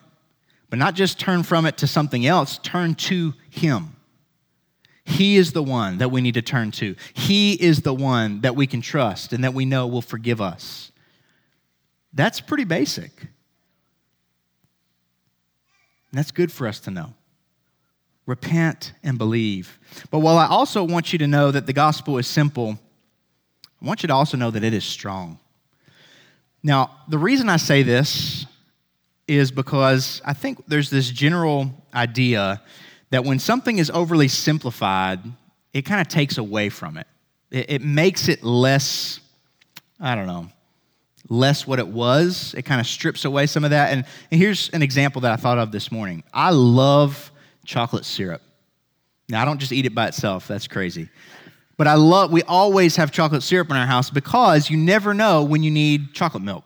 But 0.69 0.79
not 0.79 0.95
just 0.95 1.19
turn 1.19 1.43
from 1.43 1.65
it 1.65 1.79
to 1.79 1.87
something 1.87 2.27
else, 2.27 2.59
turn 2.59 2.95
to 2.97 3.33
him. 3.49 3.97
He 5.07 5.37
is 5.37 5.53
the 5.53 5.63
one 5.63 5.97
that 5.99 6.11
we 6.11 6.21
need 6.21 6.35
to 6.35 6.43
turn 6.43 6.73
to. 6.73 6.95
He 7.15 7.55
is 7.55 7.81
the 7.81 7.95
one 7.95 8.43
that 8.43 8.55
we 8.55 8.67
can 8.67 8.83
trust 8.83 9.33
and 9.33 9.45
that 9.45 9.55
we 9.55 9.65
know 9.65 9.87
will 9.87 10.03
forgive 10.03 10.43
us. 10.43 10.93
That's 12.13 12.41
pretty 12.41 12.65
basic. 12.65 13.29
And 16.15 16.21
that's 16.21 16.31
good 16.31 16.53
for 16.53 16.69
us 16.69 16.79
to 16.79 16.93
know. 16.93 17.13
Repent 18.25 18.93
and 19.03 19.19
believe. 19.19 19.81
But 20.13 20.21
while 20.21 20.39
I 20.39 20.47
also 20.47 20.85
want 20.85 21.13
you 21.13 21.19
to 21.19 21.27
know 21.27 21.51
that 21.51 21.67
the 21.67 21.73
gospel 21.73 22.19
is 22.19 22.29
simple, 22.29 22.79
I 23.83 23.85
want 23.85 24.05
you 24.05 24.07
to 24.07 24.15
also 24.15 24.37
know 24.37 24.53
that 24.53 24.63
it 24.63 24.73
is 24.73 24.85
strong. 24.85 25.41
Now, 26.63 27.01
the 27.09 27.19
reason 27.19 27.49
I 27.49 27.57
say 27.57 27.83
this 27.83 28.47
is 29.27 29.51
because 29.51 30.23
I 30.25 30.35
think 30.35 30.65
there's 30.69 30.89
this 30.89 31.11
general 31.11 31.69
idea 31.93 32.63
that 33.11 33.25
when 33.25 33.41
something 33.41 33.79
is 33.79 33.91
overly 33.91 34.29
simplified, 34.29 35.19
it 35.73 35.83
kind 35.83 36.01
of 36.01 36.07
takes 36.07 36.39
away 36.39 36.69
from 36.69 36.97
it. 36.97 37.09
it. 37.51 37.71
It 37.71 37.83
makes 37.83 38.29
it 38.29 38.45
less, 38.45 39.19
I 39.99 40.15
don't 40.15 40.29
know, 40.29 40.49
less 41.29 41.67
what 41.67 41.79
it 41.79 41.89
was. 41.89 42.55
It 42.57 42.63
kind 42.63 42.81
of 42.81 42.87
strips 42.87 43.25
away 43.25 43.47
some 43.47 43.65
of 43.65 43.71
that. 43.71 43.93
And, 43.93 44.05
and 44.31 44.41
here's 44.41 44.69
an 44.71 44.83
example 44.83 45.23
that 45.23 45.33
I 45.33 45.37
thought 45.37 45.59
of 45.59 45.73
this 45.73 45.91
morning. 45.91 46.23
I 46.33 46.51
love 46.51 47.33
chocolate 47.65 48.05
syrup. 48.05 48.43
Now, 49.29 49.41
I 49.41 49.45
don't 49.45 49.59
just 49.59 49.73
eat 49.73 49.87
it 49.87 49.95
by 49.95 50.09
itself, 50.09 50.47
that's 50.47 50.67
crazy. 50.67 51.09
But 51.77 51.89
I 51.89 51.95
love, 51.95 52.31
we 52.31 52.43
always 52.43 52.97
have 52.97 53.11
chocolate 53.11 53.43
syrup 53.43 53.71
in 53.71 53.77
our 53.77 53.87
house 53.87 54.11
because 54.11 54.71
you 54.71 54.77
never 54.77 55.13
know 55.15 55.43
when 55.43 55.63
you 55.63 55.71
need 55.71 56.13
chocolate 56.13 56.43
milk. 56.43 56.65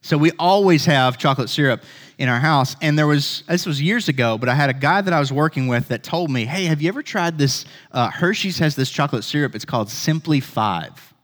So 0.00 0.16
we 0.16 0.32
always 0.38 0.84
have 0.86 1.18
chocolate 1.18 1.50
syrup 1.50 1.82
in 2.18 2.28
our 2.28 2.38
house. 2.38 2.74
And 2.80 2.98
there 2.98 3.06
was, 3.06 3.42
this 3.48 3.66
was 3.66 3.82
years 3.82 4.08
ago, 4.08 4.38
but 4.38 4.48
I 4.48 4.54
had 4.54 4.70
a 4.70 4.74
guy 4.74 5.00
that 5.00 5.12
I 5.12 5.20
was 5.20 5.32
working 5.32 5.66
with 5.68 5.88
that 5.88 6.02
told 6.02 6.30
me, 6.30 6.46
hey, 6.46 6.64
have 6.64 6.80
you 6.80 6.88
ever 6.88 7.02
tried 7.02 7.38
this? 7.38 7.64
Uh, 7.92 8.10
Hershey's 8.10 8.58
has 8.58 8.76
this 8.76 8.90
chocolate 8.90 9.24
syrup. 9.24 9.54
It's 9.54 9.64
called 9.64 9.90
Simply 9.90 10.40
Five. 10.40 11.14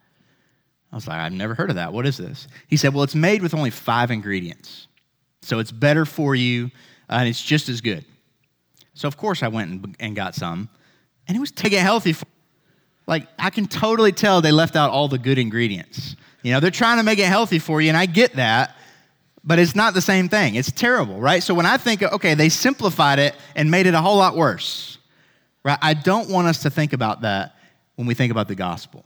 I 0.93 0.97
was 0.97 1.09
like, 1.09 1.19
I've 1.19 1.33
never 1.33 1.55
heard 1.55 1.71
of 1.71 1.77
that. 1.77 1.93
What 1.93 2.07
is 2.07 2.19
this? 2.19 2.47
He 2.69 2.77
said, 2.77 2.93
well, 2.93 3.03
it's 3.03 3.15
made 3.15 3.43
with 3.43 3.55
only 3.55 3.71
five 3.71 4.11
ingredients. 4.11 4.89
So 5.41 5.59
it's 5.59 5.73
better 5.73 6.05
for 6.05 6.35
you, 6.35 6.71
uh, 7.09 7.15
and 7.21 7.29
it's 7.29 7.43
just 7.43 7.69
as 7.69 7.81
good. 7.81 8.05
So, 8.95 9.09
of 9.09 9.17
course, 9.17 9.43
I 9.43 9.49
went 9.49 9.97
and, 9.99 10.15
got 10.15 10.35
some, 10.35 10.69
and 11.27 11.37
it 11.37 11.41
was 11.41 11.51
to 11.53 11.71
get 11.71 11.83
healthy. 11.83 12.13
For, 12.13 12.27
like, 13.07 13.27
I 13.39 13.49
can 13.49 13.67
totally 13.67 14.13
tell 14.13 14.43
they 14.43 14.53
left 14.53 14.77
out 14.77 14.91
all 14.91 15.09
the 15.09 15.19
good 15.19 15.39
ingredients. 15.39 16.15
You 16.43 16.53
know, 16.53 16.61
they're 16.61 16.71
trying 16.71 16.99
to 16.99 17.03
make 17.03 17.19
it 17.19 17.27
healthy 17.27 17.59
for 17.59 17.81
you, 17.81 17.89
and 17.89 17.97
I 17.97 18.07
get 18.07 18.35
that, 18.35 18.77
but 19.43 19.59
it's 19.59 19.75
not 19.75 19.95
the 19.95 20.03
same 20.03 20.29
thing. 20.29 20.57
It's 20.57 20.71
terrible, 20.71 21.19
right? 21.19 21.43
So 21.43 21.55
when 21.55 21.67
I 21.67 21.79
think, 21.79 22.03
okay, 22.03 22.35
they 22.35 22.51
simplified 22.51 23.19
it 23.19 23.35
and 23.57 23.71
made 23.71 23.87
it 23.87 23.95
a 23.95 24.01
whole 24.01 24.19
lot 24.19 24.37
worse, 24.37 24.99
right? 25.65 25.79
I 25.81 25.95
don't 25.95 26.29
want 26.29 26.49
us 26.49 26.63
to 26.63 26.71
think 26.71 26.93
about 26.93 27.23
that 27.23 27.57
when 27.97 28.07
we 28.07 28.15
think 28.15 28.31
about 28.31 28.47
the 28.47 28.55
gospel, 28.55 29.05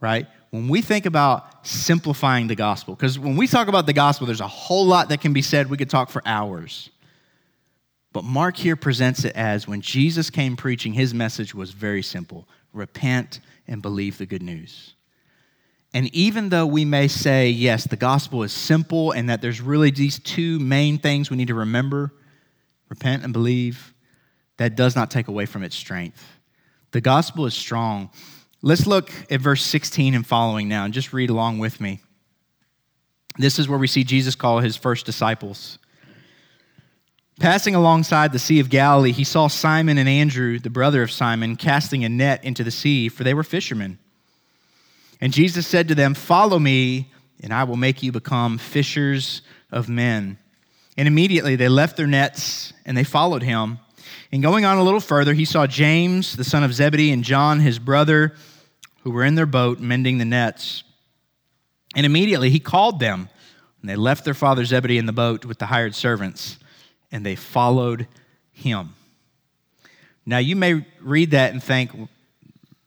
right? 0.00 0.26
When 0.52 0.68
we 0.68 0.82
think 0.82 1.06
about 1.06 1.66
simplifying 1.66 2.46
the 2.46 2.54
gospel, 2.54 2.94
because 2.94 3.18
when 3.18 3.36
we 3.36 3.46
talk 3.46 3.68
about 3.68 3.86
the 3.86 3.94
gospel, 3.94 4.26
there's 4.26 4.42
a 4.42 4.46
whole 4.46 4.84
lot 4.84 5.08
that 5.08 5.22
can 5.22 5.32
be 5.32 5.40
said. 5.40 5.70
We 5.70 5.78
could 5.78 5.88
talk 5.88 6.10
for 6.10 6.20
hours. 6.26 6.90
But 8.12 8.24
Mark 8.24 8.58
here 8.58 8.76
presents 8.76 9.24
it 9.24 9.34
as 9.34 9.66
when 9.66 9.80
Jesus 9.80 10.28
came 10.28 10.54
preaching, 10.54 10.92
his 10.92 11.14
message 11.14 11.54
was 11.54 11.70
very 11.72 12.02
simple 12.02 12.46
repent 12.74 13.40
and 13.66 13.80
believe 13.80 14.18
the 14.18 14.26
good 14.26 14.42
news. 14.42 14.94
And 15.94 16.14
even 16.14 16.50
though 16.50 16.66
we 16.66 16.84
may 16.84 17.08
say, 17.08 17.48
yes, 17.48 17.84
the 17.84 17.96
gospel 17.96 18.42
is 18.42 18.52
simple 18.52 19.12
and 19.12 19.30
that 19.30 19.40
there's 19.40 19.60
really 19.60 19.90
these 19.90 20.18
two 20.18 20.58
main 20.58 20.98
things 20.98 21.30
we 21.30 21.36
need 21.38 21.48
to 21.48 21.54
remember 21.54 22.12
repent 22.90 23.24
and 23.24 23.32
believe 23.32 23.94
that 24.58 24.76
does 24.76 24.96
not 24.96 25.10
take 25.10 25.28
away 25.28 25.46
from 25.46 25.62
its 25.62 25.76
strength. 25.76 26.26
The 26.90 27.00
gospel 27.00 27.46
is 27.46 27.54
strong. 27.54 28.10
Let's 28.64 28.86
look 28.86 29.10
at 29.28 29.40
verse 29.40 29.64
16 29.64 30.14
and 30.14 30.24
following 30.24 30.68
now 30.68 30.84
and 30.84 30.94
just 30.94 31.12
read 31.12 31.30
along 31.30 31.58
with 31.58 31.80
me. 31.80 32.00
This 33.36 33.58
is 33.58 33.68
where 33.68 33.78
we 33.78 33.88
see 33.88 34.04
Jesus 34.04 34.36
call 34.36 34.60
his 34.60 34.76
first 34.76 35.04
disciples. 35.04 35.80
Passing 37.40 37.74
alongside 37.74 38.30
the 38.30 38.38
Sea 38.38 38.60
of 38.60 38.70
Galilee, 38.70 39.10
he 39.10 39.24
saw 39.24 39.48
Simon 39.48 39.98
and 39.98 40.08
Andrew, 40.08 40.60
the 40.60 40.70
brother 40.70 41.02
of 41.02 41.10
Simon, 41.10 41.56
casting 41.56 42.04
a 42.04 42.08
net 42.08 42.44
into 42.44 42.62
the 42.62 42.70
sea, 42.70 43.08
for 43.08 43.24
they 43.24 43.34
were 43.34 43.42
fishermen. 43.42 43.98
And 45.20 45.32
Jesus 45.32 45.66
said 45.66 45.88
to 45.88 45.96
them, 45.96 46.14
Follow 46.14 46.60
me, 46.60 47.10
and 47.42 47.52
I 47.52 47.64
will 47.64 47.76
make 47.76 48.00
you 48.04 48.12
become 48.12 48.58
fishers 48.58 49.42
of 49.72 49.88
men. 49.88 50.38
And 50.96 51.08
immediately 51.08 51.56
they 51.56 51.68
left 51.68 51.96
their 51.96 52.06
nets 52.06 52.72
and 52.84 52.96
they 52.96 53.02
followed 53.02 53.42
him. 53.42 53.78
And 54.30 54.40
going 54.40 54.64
on 54.64 54.78
a 54.78 54.82
little 54.84 55.00
further, 55.00 55.34
he 55.34 55.46
saw 55.46 55.66
James, 55.66 56.36
the 56.36 56.44
son 56.44 56.62
of 56.62 56.72
Zebedee, 56.72 57.10
and 57.10 57.24
John, 57.24 57.58
his 57.60 57.78
brother, 57.78 58.34
who 59.02 59.10
were 59.10 59.24
in 59.24 59.34
their 59.34 59.46
boat 59.46 59.80
mending 59.80 60.18
the 60.18 60.24
nets. 60.24 60.84
And 61.94 62.06
immediately 62.06 62.50
he 62.50 62.60
called 62.60 63.00
them, 63.00 63.28
and 63.80 63.90
they 63.90 63.96
left 63.96 64.24
their 64.24 64.34
father 64.34 64.64
Zebedee 64.64 64.98
in 64.98 65.06
the 65.06 65.12
boat 65.12 65.44
with 65.44 65.58
the 65.58 65.66
hired 65.66 65.94
servants 65.94 66.58
and 67.12 67.24
they 67.24 67.36
followed 67.36 68.08
him. 68.50 68.94
Now, 70.24 70.38
you 70.38 70.56
may 70.56 70.86
read 71.00 71.32
that 71.32 71.52
and 71.52 71.62
think, 71.62 71.90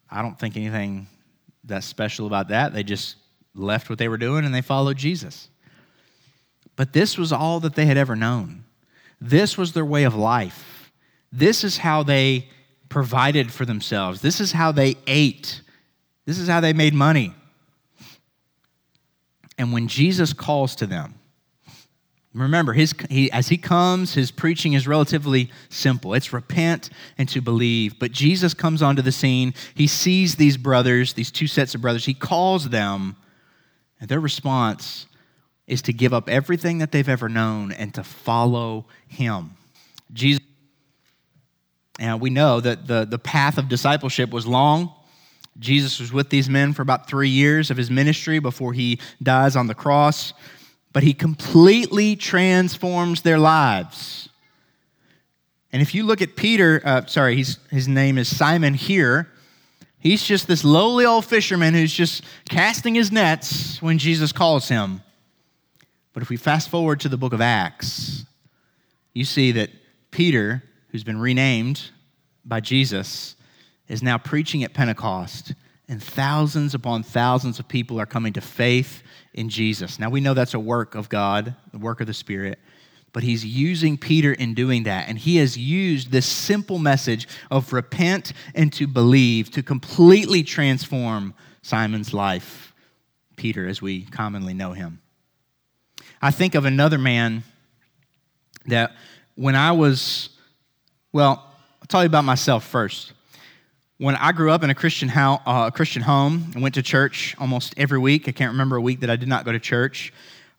I 0.10 0.22
don't 0.22 0.38
think 0.38 0.58
anything 0.58 1.08
that's 1.64 1.86
special 1.86 2.26
about 2.28 2.48
that. 2.50 2.74
They 2.74 2.84
just 2.84 3.18
left 3.54 3.90
what 3.90 4.00
they 4.00 4.08
were 4.08 4.18
doing 4.18 4.46
and 4.46 4.54
they 4.54 4.62
followed 4.62 4.98
Jesus. 4.98 5.50
But 6.76 6.92
this 6.92 7.18
was 7.18 7.32
all 7.32 7.60
that 7.62 7.76
they 7.76 7.86
had 7.86 7.98
ever 7.98 8.16
known. 8.16 8.66
This 9.22 9.58
was 9.58 9.74
their 9.74 9.86
way 9.86 10.04
of 10.04 10.16
life. 10.16 10.92
This 11.32 11.64
is 11.64 11.78
how 11.78 12.04
they 12.04 12.50
provided 12.90 13.52
for 13.52 13.66
themselves. 13.66 14.22
This 14.22 14.40
is 14.40 14.52
how 14.52 14.72
they 14.72 14.96
ate. 15.08 15.62
This 16.26 16.40
is 16.40 16.48
how 16.48 16.60
they 16.60 16.74
made 16.74 16.94
money. 16.94 17.34
And 19.58 19.72
when 19.72 19.88
Jesus 19.88 20.34
calls 20.34 20.76
to 20.78 20.88
them, 20.88 21.16
Remember, 22.36 22.74
his, 22.74 22.94
he, 23.10 23.32
as 23.32 23.48
he 23.48 23.58
comes, 23.58 24.14
his 24.14 24.30
preaching 24.30 24.74
is 24.74 24.86
relatively 24.88 25.50
simple. 25.70 26.14
It's 26.14 26.34
repent 26.34 26.90
and 27.18 27.30
to 27.30 27.40
believe. 27.40 27.98
But 27.98 28.12
Jesus 28.12 28.54
comes 28.54 28.82
onto 28.82 29.02
the 29.02 29.14
scene. 29.14 29.54
He 29.74 29.88
sees 29.88 30.36
these 30.36 30.58
brothers, 30.58 31.14
these 31.14 31.32
two 31.32 31.48
sets 31.48 31.76
of 31.76 31.82
brothers. 31.82 32.04
He 32.04 32.14
calls 32.14 32.68
them, 32.70 33.16
and 34.02 34.10
their 34.10 34.20
response 34.20 35.06
is 35.66 35.82
to 35.84 35.94
give 35.94 36.14
up 36.14 36.28
everything 36.28 36.80
that 36.80 36.92
they've 36.92 37.08
ever 37.08 37.30
known 37.30 37.72
and 37.72 37.94
to 37.94 38.04
follow 38.04 38.86
him. 39.08 39.52
Jesus, 40.12 40.44
and 42.00 42.20
we 42.20 42.30
know 42.30 42.60
that 42.60 42.86
the, 42.86 43.06
the 43.06 43.18
path 43.18 43.58
of 43.58 43.70
discipleship 43.70 44.32
was 44.32 44.46
long. 44.46 44.94
Jesus 45.60 46.00
was 46.00 46.12
with 46.12 46.30
these 46.30 46.50
men 46.50 46.74
for 46.74 46.82
about 46.82 47.08
three 47.08 47.30
years 47.30 47.72
of 47.72 47.78
his 47.78 47.90
ministry 47.90 48.40
before 48.40 48.74
he 48.74 49.00
dies 49.24 49.56
on 49.56 49.68
the 49.68 49.76
cross 49.76 50.34
but 50.96 51.04
he 51.04 51.14
completely 51.14 52.16
transforms 52.16 53.22
their 53.22 53.38
lives. 53.38 54.30
And 55.74 55.82
if 55.82 55.94
you 55.94 56.06
look 56.06 56.22
at 56.22 56.38
Peter, 56.38 56.82
uh, 56.86 57.06
sorry, 57.06 57.36
his 57.36 57.86
name 57.86 58.18
is 58.18 58.34
Simon 58.34 58.74
here. 58.74 59.30
He's 60.00 60.24
just 60.24 60.48
this 60.48 60.64
lowly 60.64 61.04
old 61.04 61.26
fisherman 61.26 61.74
who's 61.74 61.94
just 61.94 62.24
casting 62.48 62.96
his 62.96 63.12
nets 63.12 63.82
when 63.82 63.98
Jesus 63.98 64.32
calls 64.32 64.70
him. 64.70 65.02
But 66.14 66.24
if 66.24 66.30
we 66.30 66.38
fast 66.38 66.70
forward 66.70 67.02
to 67.02 67.10
the 67.10 67.18
book 67.18 67.34
of 67.34 67.42
Acts, 67.42 68.24
you 69.12 69.26
see 69.26 69.52
that 69.52 69.72
Peter, 70.12 70.64
who's 70.92 71.04
been 71.04 71.20
renamed 71.20 71.90
by 72.46 72.62
Jesus, 72.62 73.36
is 73.88 74.02
now 74.02 74.18
preaching 74.18 74.64
at 74.64 74.74
Pentecost, 74.74 75.54
and 75.88 76.02
thousands 76.02 76.74
upon 76.74 77.04
thousands 77.04 77.60
of 77.60 77.68
people 77.68 78.00
are 78.00 78.06
coming 78.06 78.34
to 78.34 78.42
faith 78.42 79.04
in 79.34 79.50
Jesus. 79.50 80.00
Now 80.00 80.10
we 80.10 80.22
know 80.22 80.34
that's 80.34 80.54
a 80.54 80.60
work 80.60 80.96
of 80.96 81.10
God, 81.10 81.56
the 81.72 81.78
work 81.78 82.02
of 82.02 82.08
the 82.08 82.14
Spirit, 82.14 82.58
but 83.14 83.24
he's 83.24 83.46
using 83.46 83.98
Peter 83.98 84.34
in 84.34 84.54
doing 84.54 84.84
that. 84.84 85.08
And 85.08 85.18
he 85.18 85.38
has 85.38 85.58
used 85.58 86.12
this 86.12 86.26
simple 86.26 86.80
message 86.80 87.28
of 87.52 87.72
repent 87.72 88.34
and 88.54 88.74
to 88.74 88.88
believe 88.88 89.52
to 89.52 89.64
completely 89.64 90.44
transform 90.44 91.34
Simon's 91.62 92.14
life, 92.14 92.74
Peter, 93.36 93.68
as 93.68 93.82
we 93.82 94.04
commonly 94.04 94.54
know 94.54 94.74
him. 94.74 95.00
I 96.22 96.32
think 96.32 96.56
of 96.56 96.66
another 96.66 96.98
man 96.98 97.44
that 98.66 98.96
when 99.36 99.56
I 99.56 99.72
was, 99.72 100.30
well, 101.14 101.54
I'll 101.82 101.88
tell 101.88 102.02
you 102.02 102.08
about 102.08 102.26
myself 102.26 102.66
first 102.66 103.14
when 103.98 104.16
I 104.16 104.34
grew 104.34 104.52
up 104.52 104.62
in 104.62 104.70
a 104.70 104.76
Christian, 104.76 105.08
ho- 105.08 105.40
uh, 105.46 105.72
Christian 105.72 106.02
home 106.02 106.52
and 106.54 106.62
went 106.62 106.76
to 106.76 106.82
church 106.82 107.36
almost 107.40 107.74
every 107.78 107.98
week, 107.98 108.28
I 108.28 108.34
can't 108.34 108.52
remember 108.52 108.76
a 108.76 108.82
week 108.82 109.00
that 109.02 109.10
I 109.10 109.16
did 109.16 109.30
not 109.30 109.46
go 109.46 109.54
to 109.54 109.60
church. 109.60 110.12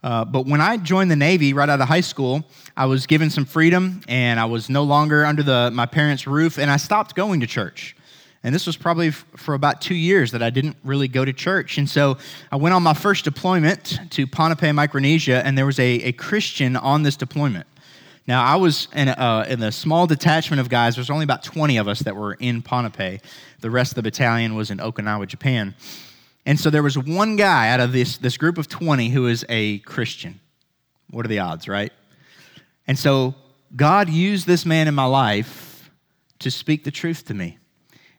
Uh, 0.02 0.24
but 0.24 0.46
when 0.46 0.60
I 0.60 0.78
joined 0.78 1.10
the 1.10 1.16
Navy 1.16 1.52
right 1.52 1.68
out 1.68 1.80
of 1.80 1.88
high 1.88 2.00
school, 2.00 2.44
I 2.76 2.86
was 2.86 3.06
given 3.06 3.28
some 3.28 3.44
freedom 3.44 4.00
and 4.08 4.40
I 4.40 4.46
was 4.46 4.70
no 4.70 4.84
longer 4.84 5.26
under 5.26 5.42
the, 5.42 5.70
my 5.70 5.84
parents' 5.84 6.26
roof 6.26 6.58
and 6.58 6.70
I 6.70 6.76
stopped 6.78 7.14
going 7.14 7.40
to 7.40 7.46
church. 7.46 7.94
And 8.42 8.54
this 8.54 8.66
was 8.66 8.76
probably 8.76 9.08
f- 9.08 9.26
for 9.36 9.54
about 9.54 9.80
two 9.80 9.96
years 9.96 10.30
that 10.30 10.42
I 10.42 10.50
didn't 10.50 10.76
really 10.84 11.08
go 11.08 11.24
to 11.24 11.32
church. 11.32 11.78
And 11.78 11.90
so 11.90 12.16
I 12.52 12.56
went 12.56 12.74
on 12.74 12.82
my 12.82 12.94
first 12.94 13.24
deployment 13.24 13.98
to 14.10 14.26
Ponape, 14.26 14.74
Micronesia, 14.74 15.44
and 15.44 15.58
there 15.58 15.66
was 15.66 15.80
a, 15.80 16.02
a 16.02 16.12
Christian 16.12 16.76
on 16.76 17.02
this 17.02 17.16
deployment. 17.16 17.66
Now, 18.26 18.42
I 18.44 18.56
was 18.56 18.88
in 18.92 19.08
a, 19.08 19.12
uh, 19.12 19.46
in 19.48 19.62
a 19.62 19.70
small 19.70 20.06
detachment 20.06 20.60
of 20.60 20.68
guys. 20.68 20.96
There's 20.96 21.10
only 21.10 21.24
about 21.24 21.44
20 21.44 21.76
of 21.76 21.86
us 21.86 22.00
that 22.00 22.16
were 22.16 22.34
in 22.34 22.60
Ponape. 22.60 23.20
The 23.60 23.70
rest 23.70 23.92
of 23.92 23.96
the 23.96 24.02
battalion 24.02 24.56
was 24.56 24.70
in 24.70 24.78
Okinawa, 24.78 25.28
Japan. 25.28 25.74
And 26.44 26.58
so 26.58 26.70
there 26.70 26.82
was 26.82 26.98
one 26.98 27.36
guy 27.36 27.70
out 27.70 27.80
of 27.80 27.92
this, 27.92 28.18
this 28.18 28.36
group 28.36 28.58
of 28.58 28.68
20 28.68 29.10
who 29.10 29.28
is 29.28 29.44
a 29.48 29.78
Christian. 29.80 30.40
What 31.10 31.24
are 31.24 31.28
the 31.28 31.38
odds, 31.38 31.68
right? 31.68 31.92
And 32.86 32.98
so 32.98 33.34
God 33.74 34.08
used 34.08 34.46
this 34.46 34.66
man 34.66 34.88
in 34.88 34.94
my 34.94 35.04
life 35.04 35.90
to 36.40 36.50
speak 36.50 36.84
the 36.84 36.90
truth 36.90 37.24
to 37.26 37.34
me. 37.34 37.58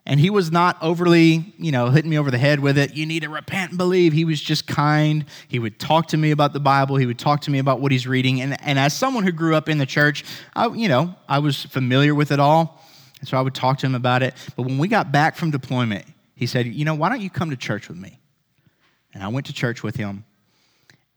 And 0.07 0.21
he 0.21 0.29
was 0.29 0.53
not 0.53 0.77
overly, 0.81 1.53
you 1.57 1.73
know, 1.73 1.89
hitting 1.89 2.09
me 2.09 2.17
over 2.17 2.31
the 2.31 2.37
head 2.37 2.61
with 2.61 2.77
it. 2.77 2.95
You 2.95 3.05
need 3.05 3.23
to 3.23 3.29
repent 3.29 3.71
and 3.71 3.77
believe. 3.77 4.13
He 4.13 4.23
was 4.23 4.39
just 4.39 4.65
kind. 4.65 5.25
He 5.49 5.59
would 5.59 5.79
talk 5.79 6.07
to 6.07 6.17
me 6.17 6.31
about 6.31 6.53
the 6.53 6.61
Bible. 6.61 6.95
He 6.95 7.05
would 7.05 7.19
talk 7.19 7.41
to 7.41 7.51
me 7.51 7.59
about 7.59 7.81
what 7.81 7.91
he's 7.91 8.07
reading. 8.07 8.39
And, 8.39 8.59
and 8.61 8.79
as 8.79 8.93
someone 8.93 9.25
who 9.25 9.33
grew 9.33 9.53
up 9.53 9.67
in 9.67 9.79
the 9.79 9.85
church, 9.85 10.23
I, 10.55 10.69
you 10.69 10.87
know, 10.87 11.13
I 11.27 11.39
was 11.39 11.61
familiar 11.61 12.15
with 12.15 12.31
it 12.31 12.39
all. 12.39 12.81
And 13.19 13.27
so 13.27 13.37
I 13.37 13.41
would 13.41 13.53
talk 13.53 13.79
to 13.79 13.85
him 13.85 13.95
about 13.95 14.23
it. 14.23 14.33
But 14.55 14.63
when 14.63 14.77
we 14.77 14.87
got 14.87 15.11
back 15.11 15.35
from 15.35 15.51
deployment, 15.51 16.05
he 16.35 16.47
said, 16.47 16.67
You 16.67 16.85
know, 16.85 16.95
why 16.95 17.09
don't 17.09 17.19
you 17.19 17.29
come 17.29 17.49
to 17.49 17.57
church 17.57 17.89
with 17.89 17.97
me? 17.97 18.17
And 19.13 19.21
I 19.21 19.27
went 19.27 19.47
to 19.47 19.53
church 19.53 19.83
with 19.83 19.97
him. 19.97 20.23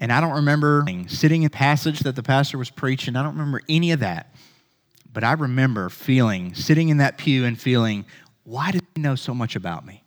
And 0.00 0.12
I 0.12 0.20
don't 0.20 0.35
remember 0.35 0.85
sitting 1.07 1.44
in 1.44 1.50
passage 1.50 2.00
that 2.00 2.16
the 2.16 2.24
pastor 2.24 2.59
was 2.59 2.70
preaching. 2.70 3.14
I 3.14 3.22
don't 3.22 3.35
remember 3.35 3.62
any 3.68 3.92
of 3.92 4.00
that. 4.00 4.35
But 5.12 5.22
I 5.22 5.33
remember 5.33 5.90
feeling, 5.90 6.55
sitting 6.55 6.88
in 6.88 6.96
that 6.96 7.18
pew 7.18 7.44
and 7.44 7.59
feeling, 7.59 8.05
why 8.44 8.70
does 8.70 8.83
he 8.94 9.00
know 9.00 9.14
so 9.14 9.35
much 9.35 9.57
about 9.57 9.87
me? 9.87 10.03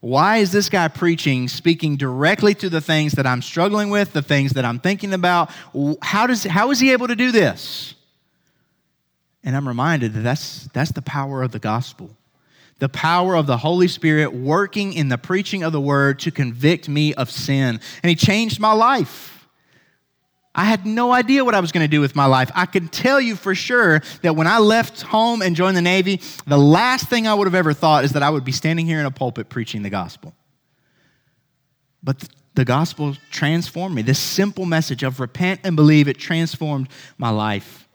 Why 0.00 0.38
is 0.38 0.52
this 0.52 0.68
guy 0.68 0.88
preaching, 0.88 1.48
speaking 1.48 1.96
directly 1.96 2.54
to 2.54 2.68
the 2.68 2.80
things 2.80 3.12
that 3.12 3.26
I'm 3.26 3.42
struggling 3.42 3.90
with, 3.90 4.12
the 4.12 4.22
things 4.22 4.52
that 4.52 4.64
I'm 4.64 4.78
thinking 4.78 5.14
about? 5.14 5.50
How, 6.02 6.26
does, 6.26 6.44
how 6.44 6.70
is 6.70 6.80
he 6.80 6.92
able 6.92 7.08
to 7.08 7.16
do 7.16 7.32
this? 7.32 7.94
And 9.42 9.56
I'm 9.56 9.66
reminded 9.66 10.12
that 10.14 10.20
that's, 10.20 10.68
that's 10.72 10.92
the 10.92 11.02
power 11.02 11.42
of 11.42 11.52
the 11.52 11.58
gospel. 11.58 12.10
The 12.78 12.88
power 12.88 13.34
of 13.34 13.46
the 13.46 13.56
Holy 13.56 13.88
Spirit 13.88 14.34
working 14.34 14.92
in 14.92 15.08
the 15.08 15.16
preaching 15.16 15.62
of 15.62 15.72
the 15.72 15.80
word 15.80 16.18
to 16.20 16.30
convict 16.30 16.88
me 16.88 17.14
of 17.14 17.30
sin. 17.30 17.80
And 18.02 18.10
he 18.10 18.16
changed 18.16 18.60
my 18.60 18.72
life. 18.72 19.35
I 20.56 20.64
had 20.64 20.86
no 20.86 21.12
idea 21.12 21.44
what 21.44 21.54
I 21.54 21.60
was 21.60 21.70
going 21.70 21.84
to 21.84 21.88
do 21.88 22.00
with 22.00 22.16
my 22.16 22.24
life. 22.24 22.50
I 22.54 22.64
can 22.64 22.88
tell 22.88 23.20
you 23.20 23.36
for 23.36 23.54
sure 23.54 24.00
that 24.22 24.34
when 24.34 24.46
I 24.46 24.58
left 24.58 25.02
home 25.02 25.42
and 25.42 25.54
joined 25.54 25.76
the 25.76 25.82
Navy, 25.82 26.22
the 26.46 26.56
last 26.56 27.08
thing 27.08 27.26
I 27.26 27.34
would 27.34 27.46
have 27.46 27.54
ever 27.54 27.74
thought 27.74 28.04
is 28.04 28.12
that 28.12 28.22
I 28.22 28.30
would 28.30 28.44
be 28.44 28.52
standing 28.52 28.86
here 28.86 28.98
in 28.98 29.04
a 29.04 29.10
pulpit 29.10 29.50
preaching 29.50 29.82
the 29.82 29.90
gospel. 29.90 30.34
But 32.02 32.26
the 32.54 32.64
gospel 32.64 33.14
transformed 33.30 33.94
me. 33.94 34.00
This 34.00 34.18
simple 34.18 34.64
message 34.64 35.02
of 35.02 35.20
repent 35.20 35.60
and 35.62 35.76
believe, 35.76 36.08
it 36.08 36.18
transformed 36.18 36.88
my 37.18 37.28
life. 37.28 37.86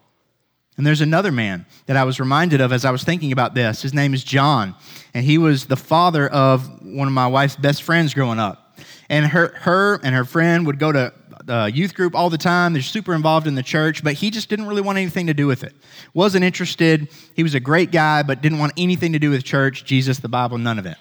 And 0.76 0.86
there's 0.86 1.00
another 1.00 1.32
man 1.32 1.66
that 1.86 1.96
I 1.96 2.04
was 2.04 2.20
reminded 2.20 2.60
of 2.60 2.72
as 2.72 2.84
I 2.84 2.92
was 2.92 3.02
thinking 3.02 3.32
about 3.32 3.54
this. 3.54 3.82
His 3.82 3.92
name 3.92 4.14
is 4.14 4.24
John, 4.24 4.74
and 5.12 5.24
he 5.24 5.36
was 5.36 5.66
the 5.66 5.76
father 5.76 6.28
of 6.28 6.82
one 6.82 7.08
of 7.08 7.12
my 7.12 7.26
wife's 7.26 7.56
best 7.56 7.82
friends 7.82 8.14
growing 8.14 8.38
up. 8.38 8.78
And 9.10 9.26
her, 9.26 9.48
her 9.48 10.00
and 10.02 10.14
her 10.14 10.24
friend 10.24 10.66
would 10.66 10.78
go 10.78 10.92
to 10.92 11.12
uh, 11.48 11.70
youth 11.72 11.94
group 11.94 12.14
all 12.14 12.30
the 12.30 12.38
time. 12.38 12.72
They're 12.72 12.82
super 12.82 13.14
involved 13.14 13.46
in 13.46 13.54
the 13.54 13.62
church, 13.62 14.02
but 14.02 14.14
he 14.14 14.30
just 14.30 14.48
didn't 14.48 14.66
really 14.66 14.82
want 14.82 14.98
anything 14.98 15.26
to 15.26 15.34
do 15.34 15.46
with 15.46 15.64
it. 15.64 15.74
Wasn't 16.14 16.44
interested. 16.44 17.08
He 17.34 17.42
was 17.42 17.54
a 17.54 17.60
great 17.60 17.90
guy, 17.90 18.22
but 18.22 18.40
didn't 18.40 18.58
want 18.58 18.72
anything 18.76 19.12
to 19.12 19.18
do 19.18 19.30
with 19.30 19.44
church, 19.44 19.84
Jesus, 19.84 20.18
the 20.18 20.28
Bible, 20.28 20.58
none 20.58 20.78
of 20.78 20.86
it. 20.86 20.96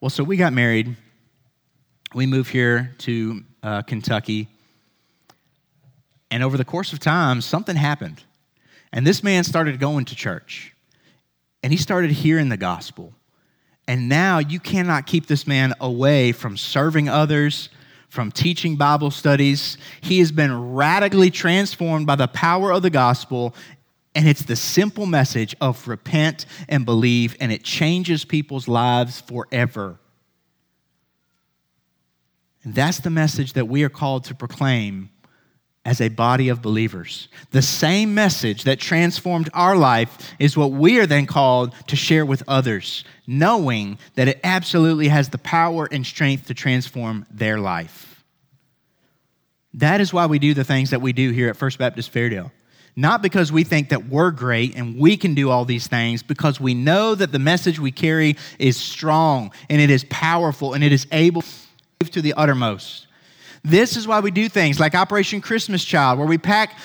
Well, 0.00 0.10
so 0.10 0.22
we 0.24 0.36
got 0.36 0.52
married. 0.52 0.96
We 2.14 2.26
moved 2.26 2.50
here 2.50 2.94
to 2.98 3.42
uh, 3.62 3.82
Kentucky. 3.82 4.48
And 6.30 6.42
over 6.42 6.56
the 6.56 6.64
course 6.64 6.92
of 6.92 6.98
time, 6.98 7.40
something 7.40 7.76
happened. 7.76 8.22
And 8.92 9.06
this 9.06 9.22
man 9.22 9.44
started 9.44 9.78
going 9.80 10.04
to 10.06 10.16
church. 10.16 10.74
And 11.62 11.72
he 11.72 11.76
started 11.78 12.10
hearing 12.10 12.48
the 12.48 12.56
gospel. 12.56 13.12
And 13.88 14.08
now 14.08 14.38
you 14.38 14.60
cannot 14.60 15.06
keep 15.06 15.26
this 15.26 15.46
man 15.46 15.74
away 15.80 16.32
from 16.32 16.56
serving 16.56 17.08
others, 17.08 17.68
from 18.08 18.30
teaching 18.30 18.76
Bible 18.76 19.10
studies. 19.10 19.78
He 20.00 20.18
has 20.20 20.32
been 20.32 20.74
radically 20.74 21.30
transformed 21.30 22.06
by 22.06 22.16
the 22.16 22.28
power 22.28 22.72
of 22.72 22.82
the 22.82 22.90
gospel. 22.90 23.54
And 24.14 24.26
it's 24.26 24.44
the 24.44 24.56
simple 24.56 25.04
message 25.04 25.54
of 25.60 25.86
repent 25.86 26.46
and 26.68 26.86
believe, 26.86 27.36
and 27.38 27.52
it 27.52 27.62
changes 27.62 28.24
people's 28.24 28.66
lives 28.66 29.20
forever. 29.20 29.98
And 32.62 32.74
that's 32.74 33.00
the 33.00 33.10
message 33.10 33.52
that 33.52 33.68
we 33.68 33.84
are 33.84 33.88
called 33.88 34.24
to 34.24 34.34
proclaim 34.34 35.10
as 35.86 36.00
a 36.00 36.08
body 36.08 36.48
of 36.48 36.60
believers. 36.60 37.28
The 37.52 37.62
same 37.62 38.12
message 38.12 38.64
that 38.64 38.80
transformed 38.80 39.48
our 39.54 39.76
life 39.76 40.34
is 40.38 40.56
what 40.56 40.72
we 40.72 40.98
are 40.98 41.06
then 41.06 41.26
called 41.26 41.72
to 41.86 41.96
share 41.96 42.26
with 42.26 42.42
others, 42.48 43.04
knowing 43.26 43.98
that 44.16 44.28
it 44.28 44.40
absolutely 44.42 45.08
has 45.08 45.28
the 45.28 45.38
power 45.38 45.88
and 45.90 46.04
strength 46.04 46.48
to 46.48 46.54
transform 46.54 47.24
their 47.30 47.58
life. 47.58 48.24
That 49.74 50.00
is 50.00 50.12
why 50.12 50.26
we 50.26 50.40
do 50.40 50.54
the 50.54 50.64
things 50.64 50.90
that 50.90 51.00
we 51.00 51.12
do 51.12 51.30
here 51.30 51.48
at 51.48 51.56
First 51.56 51.78
Baptist 51.78 52.12
Fairdale. 52.12 52.50
Not 52.96 53.22
because 53.22 53.52
we 53.52 53.62
think 53.62 53.90
that 53.90 54.08
we're 54.08 54.30
great 54.32 54.74
and 54.74 54.98
we 54.98 55.16
can 55.16 55.34
do 55.34 55.50
all 55.50 55.64
these 55.64 55.86
things, 55.86 56.22
because 56.22 56.60
we 56.60 56.74
know 56.74 57.14
that 57.14 57.30
the 57.30 57.38
message 57.38 57.78
we 57.78 57.92
carry 57.92 58.36
is 58.58 58.76
strong 58.76 59.52
and 59.70 59.80
it 59.80 59.90
is 59.90 60.04
powerful 60.10 60.74
and 60.74 60.82
it 60.82 60.92
is 60.92 61.06
able 61.12 61.44
to 62.00 62.22
the 62.22 62.34
uttermost. 62.34 63.05
This 63.66 63.96
is 63.96 64.06
why 64.06 64.20
we 64.20 64.30
do 64.30 64.48
things 64.48 64.78
like 64.78 64.94
Operation 64.94 65.40
Christmas 65.40 65.84
Child, 65.84 66.20
where 66.20 66.28
we 66.28 66.38
pack, 66.38 66.78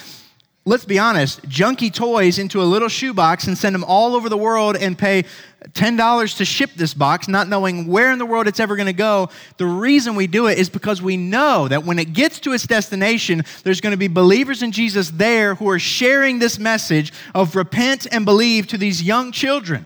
let's 0.65 0.84
be 0.84 0.98
honest, 0.98 1.44
junky 1.44 1.94
toys 1.94 2.39
into 2.39 2.60
a 2.60 2.65
little 2.65 2.89
shoebox 2.89 3.46
and 3.46 3.56
send 3.56 3.76
them 3.76 3.84
all 3.84 4.15
over 4.15 4.30
the 4.30 4.38
world 4.38 4.76
and 4.76 4.98
pay 4.98 5.26
$10 5.74 6.38
to 6.38 6.44
ship 6.44 6.72
this 6.76 6.96
box, 6.96 7.28
not 7.28 7.48
knowing 7.48 7.86
where 7.86 8.12
in 8.12 8.17
the 8.17 8.26
world 8.26 8.48
it's 8.48 8.60
ever 8.60 8.76
going 8.76 8.88
to 8.88 8.94
go. 8.94 9.30
The 9.58 9.67
reason 9.67 10.15
we 10.15 10.26
do 10.26 10.48
it 10.48 10.58
is 10.58 10.70
because 10.70 11.04
we 11.04 11.17
know 11.17 11.67
that 11.67 11.86
when 11.86 12.00
it 12.00 12.13
gets 12.13 12.39
to 12.39 12.52
its 12.54 12.65
destination, 12.65 13.44
there's 13.62 13.80
going 13.80 13.91
to 13.91 13.98
be 13.98 14.08
believers 14.08 14.63
in 14.63 14.72
Jesus 14.72 15.12
there 15.12 15.54
who 15.54 15.70
are 15.70 15.78
sharing 15.78 16.39
this 16.39 16.58
message 16.58 17.13
of 17.36 17.56
repent 17.56 18.08
and 18.12 18.26
believe 18.26 18.65
to 18.70 18.78
these 18.80 19.04
young 19.04 19.32
children. 19.32 19.86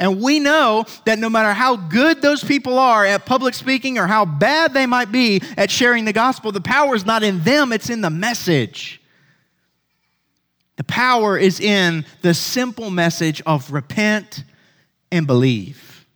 And 0.00 0.22
we 0.22 0.40
know 0.40 0.86
that 1.04 1.18
no 1.18 1.28
matter 1.28 1.52
how 1.52 1.76
good 1.76 2.22
those 2.22 2.42
people 2.42 2.78
are 2.78 3.04
at 3.04 3.26
public 3.26 3.52
speaking 3.52 3.98
or 3.98 4.06
how 4.06 4.24
bad 4.24 4.72
they 4.72 4.86
might 4.86 5.12
be 5.12 5.42
at 5.58 5.70
sharing 5.70 6.06
the 6.06 6.12
gospel, 6.14 6.50
the 6.52 6.60
power 6.62 6.94
is 6.94 7.04
not 7.04 7.22
in 7.22 7.42
them, 7.42 7.70
it's 7.70 7.90
in 7.90 8.00
the 8.00 8.08
message. 8.08 9.02
The 10.76 10.84
power 10.84 11.36
is 11.36 11.60
in 11.60 12.06
the 12.22 12.32
simple 12.32 12.88
message 12.90 13.42
of 13.44 13.70
repent 13.70 14.42
and 15.12 15.26
believe. 15.26 16.06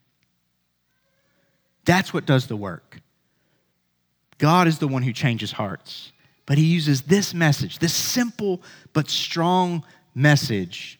That's 1.85 2.15
what 2.15 2.25
does 2.25 2.47
the 2.47 2.57
work. 2.57 3.03
God 4.39 4.67
is 4.67 4.79
the 4.79 4.89
one 4.89 5.03
who 5.03 5.13
changes 5.13 5.53
hearts. 5.53 6.11
But 6.47 6.57
he 6.57 6.65
uses 6.65 7.03
this 7.03 7.35
message, 7.35 7.79
this 7.81 7.95
simple 7.95 8.63
but 8.95 9.11
strong 9.11 9.85
message, 10.15 10.99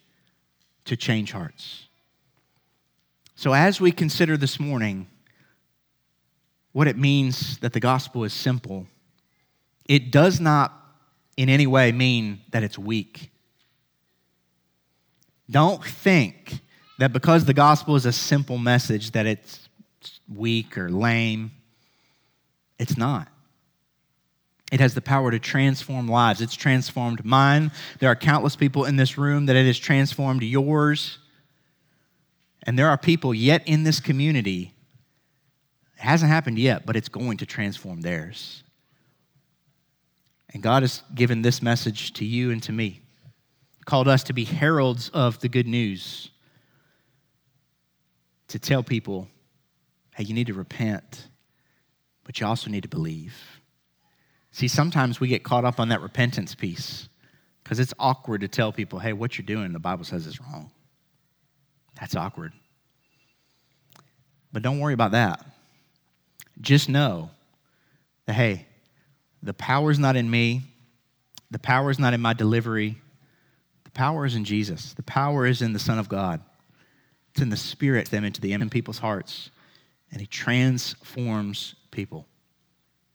to 0.85 0.97
change 0.97 1.33
hearts. 1.33 1.84
So, 3.37 3.53
as 3.53 3.81
we 3.81 3.91
consider 3.91 4.37
this 4.37 4.61
morning 4.61 5.09
what 6.73 6.87
it 6.87 6.97
means 6.97 7.59
that 7.59 7.73
the 7.73 7.81
gospel 7.81 8.25
is 8.25 8.33
simple, 8.33 8.87
it 9.87 10.11
does 10.11 10.41
not 10.41 10.73
in 11.37 11.49
any 11.49 11.67
way 11.67 11.93
mean 11.93 12.41
that 12.51 12.63
it's 12.63 12.79
weak. 12.79 13.31
Don't 15.51 15.85
think 15.85 16.61
that 16.99 17.13
because 17.13 17.45
the 17.45 17.55
gospel 17.55 17.97
is 17.97 18.07
a 18.07 18.13
simple 18.13 18.57
message 18.57 19.11
that 19.13 19.27
it's 19.27 19.69
weak 20.33 20.79
or 20.79 20.89
lame. 20.89 21.51
It's 22.79 22.97
not. 22.97 23.29
It 24.73 24.81
has 24.81 24.95
the 24.95 25.01
power 25.01 25.31
to 25.31 25.39
transform 25.39 26.09
lives. 26.09 26.41
It's 26.41 26.55
transformed 26.55 27.25
mine. 27.25 27.71
There 27.99 28.11
are 28.11 28.17
countless 28.17 28.57
people 28.57 28.85
in 28.85 28.97
this 28.97 29.19
room 29.19 29.47
that 29.47 29.57
it 29.57 29.67
has 29.67 29.79
transformed 29.79 30.43
yours. 30.43 31.19
And 32.65 32.79
there 32.79 32.89
are 32.89 32.99
people 32.99 33.35
yet 33.35 33.63
in 33.67 33.85
this 33.85 34.01
community, 34.01 34.75
it 35.97 36.03
hasn't 36.03 36.31
happened 36.31 36.59
yet, 36.59 36.87
but 36.87 36.97
it's 36.97 37.09
going 37.09 37.37
to 37.39 37.47
transform 37.47 38.01
theirs. 38.01 38.63
And 40.53 40.63
God 40.63 40.83
has 40.83 41.03
given 41.15 41.43
this 41.43 41.61
message 41.63 42.13
to 42.15 42.25
you 42.25 42.51
and 42.51 42.63
to 42.63 42.73
me, 42.73 43.03
called 43.85 44.09
us 44.09 44.25
to 44.25 44.33
be 44.33 44.45
heralds 44.45 45.11
of 45.11 45.39
the 45.41 45.49
good 45.49 45.67
news, 45.67 46.31
to 48.49 48.59
tell 48.59 48.83
people, 48.83 49.29
hey, 50.15 50.25
you 50.25 50.33
need 50.33 50.47
to 50.47 50.55
repent, 50.55 51.29
but 52.25 52.41
you 52.41 52.47
also 52.47 52.71
need 52.71 52.85
to 52.85 52.89
believe. 52.89 53.35
See, 54.53 54.69
sometimes 54.69 55.21
we 55.21 55.29
get 55.29 55.43
caught 55.43 55.65
up 55.65 55.81
on 55.81 55.89
that 55.89 56.01
repentance 56.01 56.55
piece 56.55 57.09
because 57.63 57.81
it's 57.81 57.93
awkward 57.99 58.41
to 58.43 58.49
tell 58.49 58.73
people, 58.73 59.01
hey, 59.01 59.13
what 59.13 59.37
you're 59.37 59.45
doing, 59.45 59.73
the 59.73 59.79
Bible 59.79 60.05
says 60.05 60.27
is 60.27 60.41
wrong. 60.41 60.71
That's 61.99 62.17
awkward. 62.17 62.53
But 64.53 64.63
don't 64.63 64.81
worry 64.81 64.95
about 64.95 65.13
that. 65.13 65.45
Just 66.61 66.89
know 66.89 67.31
that, 68.27 68.35
hey, 68.35 68.67
the 69.43 69.55
power 69.55 69.91
is 69.91 69.99
not 69.99 70.17
in 70.17 70.31
me, 70.31 70.63
the 71.51 71.59
power 71.59 71.91
is 71.91 71.99
not 71.99 72.15
in 72.15 72.21
my 72.21 72.33
delivery, 72.33 72.97
the 73.85 73.91
power 73.91 74.25
is 74.25 74.35
in 74.35 74.45
Jesus. 74.45 74.95
The 74.95 75.03
power 75.03 75.47
is 75.47 75.63
in 75.63 75.73
the 75.73 75.79
Son 75.79 75.99
of 75.99 76.09
God. 76.09 76.41
It's 77.33 77.43
in 77.43 77.51
the 77.51 77.57
Spirit, 77.57 78.11
them 78.11 78.25
into 78.25 78.41
the 78.41 78.53
in 78.53 78.71
people's 78.71 78.99
hearts. 78.99 79.51
And 80.11 80.21
He 80.21 80.27
transforms 80.27 81.75
people 81.91 82.27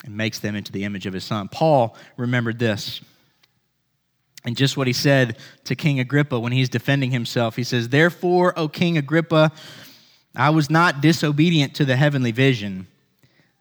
and 0.03 0.15
makes 0.15 0.39
them 0.39 0.55
into 0.55 0.71
the 0.71 0.83
image 0.83 1.05
of 1.05 1.13
His 1.13 1.23
Son. 1.23 1.47
Paul 1.47 1.95
remembered 2.17 2.59
this. 2.59 3.01
And 4.45 4.55
just 4.55 4.77
what 4.77 4.87
he 4.87 4.93
said 4.93 5.37
to 5.65 5.75
King 5.75 5.99
Agrippa 5.99 6.39
when 6.39 6.51
he's 6.51 6.69
defending 6.69 7.11
himself, 7.11 7.55
he 7.55 7.63
says, 7.63 7.89
Therefore, 7.89 8.57
O 8.57 8.69
King 8.69 8.97
Agrippa, 8.97 9.51
I 10.35 10.49
was 10.51 10.69
not 10.69 11.01
disobedient 11.01 11.75
to 11.75 11.85
the 11.85 11.95
heavenly 11.95 12.31
vision, 12.31 12.87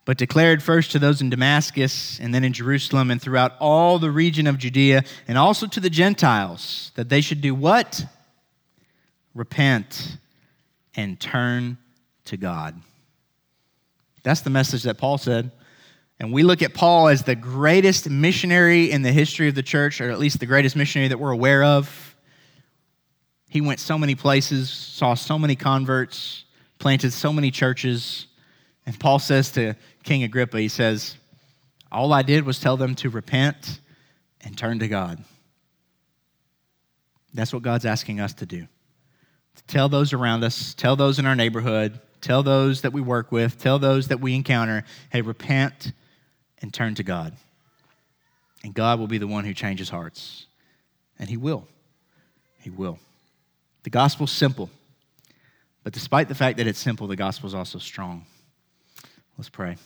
but 0.04 0.18
declared 0.18 0.62
first 0.62 0.92
to 0.92 0.98
those 0.98 1.20
in 1.20 1.30
Damascus 1.30 2.20
and 2.20 2.32
then 2.32 2.44
in 2.44 2.52
Jerusalem 2.52 3.10
and 3.10 3.20
throughout 3.20 3.54
all 3.58 3.98
the 3.98 4.10
region 4.10 4.46
of 4.46 4.58
Judea 4.58 5.04
and 5.26 5.36
also 5.36 5.66
to 5.66 5.80
the 5.80 5.90
Gentiles 5.90 6.92
that 6.94 7.08
they 7.08 7.20
should 7.20 7.40
do 7.40 7.54
what? 7.54 8.04
Repent 9.34 10.16
and 10.94 11.18
turn 11.18 11.78
to 12.26 12.36
God. 12.36 12.80
That's 14.22 14.40
the 14.42 14.50
message 14.50 14.84
that 14.84 14.98
Paul 14.98 15.18
said. 15.18 15.50
And 16.20 16.32
we 16.32 16.42
look 16.42 16.62
at 16.62 16.74
Paul 16.74 17.08
as 17.08 17.22
the 17.22 17.36
greatest 17.36 18.10
missionary 18.10 18.90
in 18.90 19.02
the 19.02 19.12
history 19.12 19.48
of 19.48 19.54
the 19.54 19.62
church, 19.62 20.00
or 20.00 20.10
at 20.10 20.18
least 20.18 20.40
the 20.40 20.46
greatest 20.46 20.74
missionary 20.74 21.08
that 21.08 21.18
we're 21.18 21.30
aware 21.30 21.62
of. 21.62 22.16
He 23.48 23.60
went 23.60 23.78
so 23.80 23.96
many 23.96 24.14
places, 24.14 24.68
saw 24.68 25.14
so 25.14 25.38
many 25.38 25.54
converts, 25.54 26.44
planted 26.78 27.12
so 27.12 27.32
many 27.32 27.50
churches. 27.50 28.26
And 28.84 28.98
Paul 28.98 29.20
says 29.20 29.52
to 29.52 29.74
King 30.02 30.24
Agrippa, 30.24 30.60
he 30.60 30.68
says, 30.68 31.16
All 31.90 32.12
I 32.12 32.22
did 32.22 32.44
was 32.44 32.58
tell 32.58 32.76
them 32.76 32.96
to 32.96 33.10
repent 33.10 33.80
and 34.40 34.58
turn 34.58 34.80
to 34.80 34.88
God. 34.88 35.22
That's 37.32 37.52
what 37.52 37.62
God's 37.62 37.86
asking 37.86 38.18
us 38.18 38.34
to 38.34 38.46
do. 38.46 38.66
To 39.56 39.62
tell 39.66 39.88
those 39.88 40.12
around 40.12 40.42
us, 40.42 40.74
tell 40.74 40.96
those 40.96 41.18
in 41.20 41.26
our 41.26 41.36
neighborhood, 41.36 42.00
tell 42.20 42.42
those 42.42 42.82
that 42.82 42.92
we 42.92 43.00
work 43.00 43.30
with, 43.30 43.58
tell 43.58 43.78
those 43.78 44.08
that 44.08 44.20
we 44.20 44.34
encounter, 44.34 44.84
hey, 45.10 45.22
repent 45.22 45.92
and 46.60 46.72
turn 46.72 46.94
to 46.96 47.02
God. 47.02 47.34
And 48.64 48.74
God 48.74 48.98
will 48.98 49.06
be 49.06 49.18
the 49.18 49.26
one 49.26 49.44
who 49.44 49.54
changes 49.54 49.88
hearts. 49.88 50.46
And 51.18 51.28
He 51.28 51.36
will. 51.36 51.66
He 52.60 52.70
will. 52.70 52.98
The 53.84 53.90
gospel's 53.90 54.32
simple. 54.32 54.70
But 55.84 55.92
despite 55.92 56.28
the 56.28 56.34
fact 56.34 56.58
that 56.58 56.66
it's 56.66 56.78
simple, 56.78 57.06
the 57.06 57.16
gospel 57.16 57.46
is 57.46 57.54
also 57.54 57.78
strong. 57.78 58.26
Let's 59.36 59.48
pray. 59.48 59.76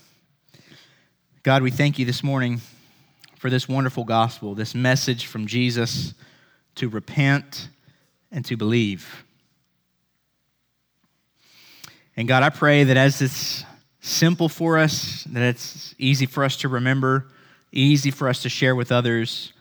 God, 1.43 1.63
we 1.63 1.71
thank 1.71 1.99
you 1.99 2.05
this 2.05 2.23
morning 2.23 2.61
for 3.37 3.51
this 3.51 3.69
wonderful 3.69 4.05
gospel, 4.05 4.55
this 4.55 4.75
message 4.75 5.27
from 5.27 5.47
Jesus 5.47 6.15
to 6.77 6.89
repent 6.89 7.69
and 8.31 8.45
to 8.47 8.57
believe. 8.57 9.25
And 12.17 12.29
God, 12.29 12.43
I 12.43 12.51
pray 12.51 12.85
that 12.85 12.97
as 12.97 13.21
it's 13.21 13.65
simple 14.03 14.49
for 14.49 14.79
us, 14.79 15.25
that 15.31 15.43
it's 15.43 15.95
easy 15.97 16.27
for 16.27 16.45
us 16.45 16.57
to 16.59 16.69
remember, 16.69 17.29
easy 17.71 18.11
for 18.11 18.29
us 18.29 18.43
to 18.43 18.49
share 18.49 18.75
with 18.75 18.93
others. 18.93 19.53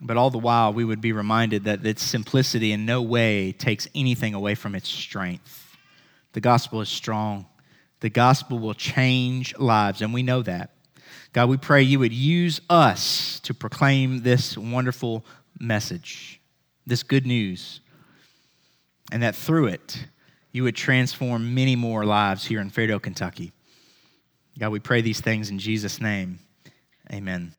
But 0.00 0.16
all 0.16 0.30
the 0.30 0.38
while, 0.38 0.72
we 0.72 0.84
would 0.84 1.00
be 1.00 1.12
reminded 1.12 1.64
that 1.64 1.84
its 1.84 2.02
simplicity 2.02 2.72
in 2.72 2.86
no 2.86 3.02
way 3.02 3.52
takes 3.52 3.86
anything 3.94 4.34
away 4.34 4.54
from 4.54 4.74
its 4.74 4.88
strength. 4.88 5.76
The 6.32 6.40
gospel 6.40 6.80
is 6.80 6.88
strong. 6.88 7.46
The 8.00 8.08
gospel 8.08 8.58
will 8.58 8.74
change 8.74 9.56
lives, 9.58 10.00
and 10.00 10.14
we 10.14 10.22
know 10.22 10.42
that. 10.42 10.70
God, 11.32 11.48
we 11.48 11.56
pray 11.56 11.82
you 11.82 11.98
would 11.98 12.12
use 12.12 12.60
us 12.70 13.40
to 13.40 13.54
proclaim 13.54 14.22
this 14.22 14.56
wonderful 14.56 15.24
message, 15.58 16.40
this 16.86 17.02
good 17.02 17.26
news, 17.26 17.80
and 19.10 19.22
that 19.22 19.34
through 19.34 19.66
it, 19.66 20.06
you 20.52 20.62
would 20.64 20.76
transform 20.76 21.54
many 21.54 21.76
more 21.76 22.04
lives 22.04 22.44
here 22.44 22.60
in 22.60 22.70
Fairdale, 22.70 23.02
Kentucky. 23.02 23.52
God, 24.58 24.70
we 24.70 24.80
pray 24.80 25.00
these 25.00 25.20
things 25.20 25.50
in 25.50 25.58
Jesus' 25.58 26.00
name. 26.00 26.38
Amen. 27.12 27.54